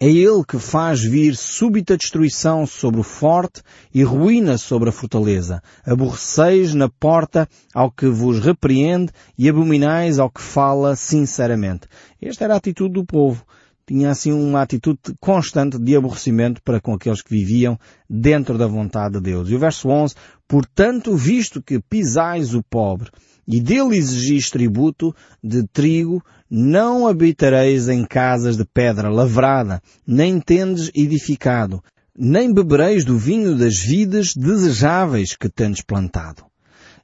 é 0.00 0.08
ele 0.08 0.44
que 0.46 0.58
faz 0.60 1.02
vir 1.02 1.34
súbita 1.34 1.96
destruição 1.96 2.64
sobre 2.66 3.00
o 3.00 3.02
forte 3.02 3.62
e 3.92 4.04
ruína 4.04 4.56
sobre 4.56 4.90
a 4.90 4.92
fortaleza. 4.92 5.60
Aborreceis 5.84 6.72
na 6.72 6.88
porta 6.88 7.48
ao 7.74 7.90
que 7.90 8.06
vos 8.06 8.38
repreende 8.38 9.10
e 9.36 9.48
abominais 9.48 10.20
ao 10.20 10.30
que 10.30 10.40
fala 10.40 10.94
sinceramente. 10.94 11.88
Esta 12.22 12.44
era 12.44 12.54
a 12.54 12.58
atitude 12.58 12.94
do 12.94 13.04
povo. 13.04 13.44
Tinha 13.84 14.10
assim 14.10 14.32
uma 14.32 14.62
atitude 14.62 15.00
constante 15.18 15.78
de 15.78 15.96
aborrecimento 15.96 16.62
para 16.62 16.80
com 16.80 16.94
aqueles 16.94 17.22
que 17.22 17.30
viviam 17.30 17.76
dentro 18.08 18.56
da 18.56 18.68
vontade 18.68 19.14
de 19.14 19.20
Deus. 19.20 19.50
E 19.50 19.56
o 19.56 19.58
verso 19.58 19.88
11, 19.88 20.14
portanto, 20.46 21.16
visto 21.16 21.60
que 21.60 21.80
pisais 21.80 22.54
o 22.54 22.62
pobre 22.62 23.10
e 23.48 23.60
dele 23.60 23.96
exigis 23.96 24.50
tributo 24.50 25.14
de 25.42 25.66
trigo, 25.68 26.22
não 26.50 27.08
habitareis 27.08 27.88
em 27.88 28.04
casas 28.04 28.58
de 28.58 28.64
pedra 28.66 29.08
lavrada, 29.08 29.82
nem 30.06 30.38
tendes 30.38 30.90
edificado, 30.94 31.82
nem 32.16 32.52
bebereis 32.52 33.06
do 33.06 33.16
vinho 33.16 33.56
das 33.56 33.78
vidas 33.78 34.34
desejáveis 34.36 35.34
que 35.34 35.48
tendes 35.48 35.80
plantado. 35.80 36.44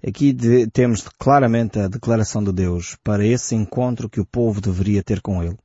Aqui 0.07 0.37
temos 0.71 1.03
claramente 1.19 1.79
a 1.79 1.89
declaração 1.89 2.45
de 2.45 2.53
Deus 2.53 2.95
para 3.03 3.27
esse 3.27 3.55
encontro 3.55 4.11
que 4.11 4.21
o 4.21 4.27
povo 4.27 4.61
deveria 4.61 5.03
ter 5.03 5.23
com 5.23 5.43
Ele. 5.43 5.57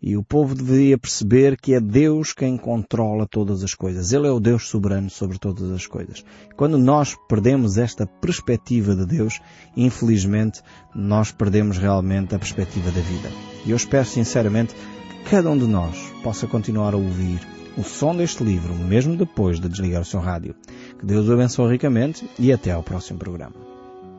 E 0.00 0.16
o 0.16 0.22
povo 0.22 0.54
deveria 0.54 0.98
perceber 0.98 1.56
que 1.60 1.74
é 1.74 1.80
Deus 1.80 2.32
quem 2.32 2.56
controla 2.56 3.26
todas 3.26 3.62
as 3.62 3.74
coisas. 3.74 4.12
Ele 4.12 4.26
é 4.26 4.30
o 4.30 4.40
Deus 4.40 4.68
soberano 4.68 5.08
sobre 5.08 5.38
todas 5.38 5.70
as 5.70 5.86
coisas. 5.86 6.24
Quando 6.56 6.76
nós 6.76 7.16
perdemos 7.28 7.78
esta 7.78 8.06
perspectiva 8.06 8.94
de 8.94 9.06
Deus, 9.06 9.40
infelizmente, 9.76 10.60
nós 10.94 11.32
perdemos 11.32 11.78
realmente 11.78 12.34
a 12.34 12.38
perspectiva 12.38 12.90
da 12.90 13.00
vida. 13.00 13.30
E 13.64 13.70
eu 13.70 13.76
espero 13.76 14.06
sinceramente 14.06 14.74
que 14.74 15.30
cada 15.30 15.50
um 15.50 15.58
de 15.58 15.66
nós 15.66 15.96
possa 16.22 16.46
continuar 16.46 16.94
a 16.94 16.98
ouvir 16.98 17.40
o 17.76 17.82
som 17.82 18.14
deste 18.14 18.44
livro, 18.44 18.74
mesmo 18.74 19.16
depois 19.16 19.58
de 19.58 19.68
desligar 19.68 20.02
o 20.02 20.04
seu 20.04 20.20
rádio. 20.20 20.54
Que 20.98 21.06
Deus 21.06 21.28
o 21.28 21.32
abençoe 21.32 21.72
ricamente 21.72 22.28
e 22.38 22.52
até 22.52 22.70
ao 22.70 22.82
próximo 22.82 23.18
programa. 23.18 23.73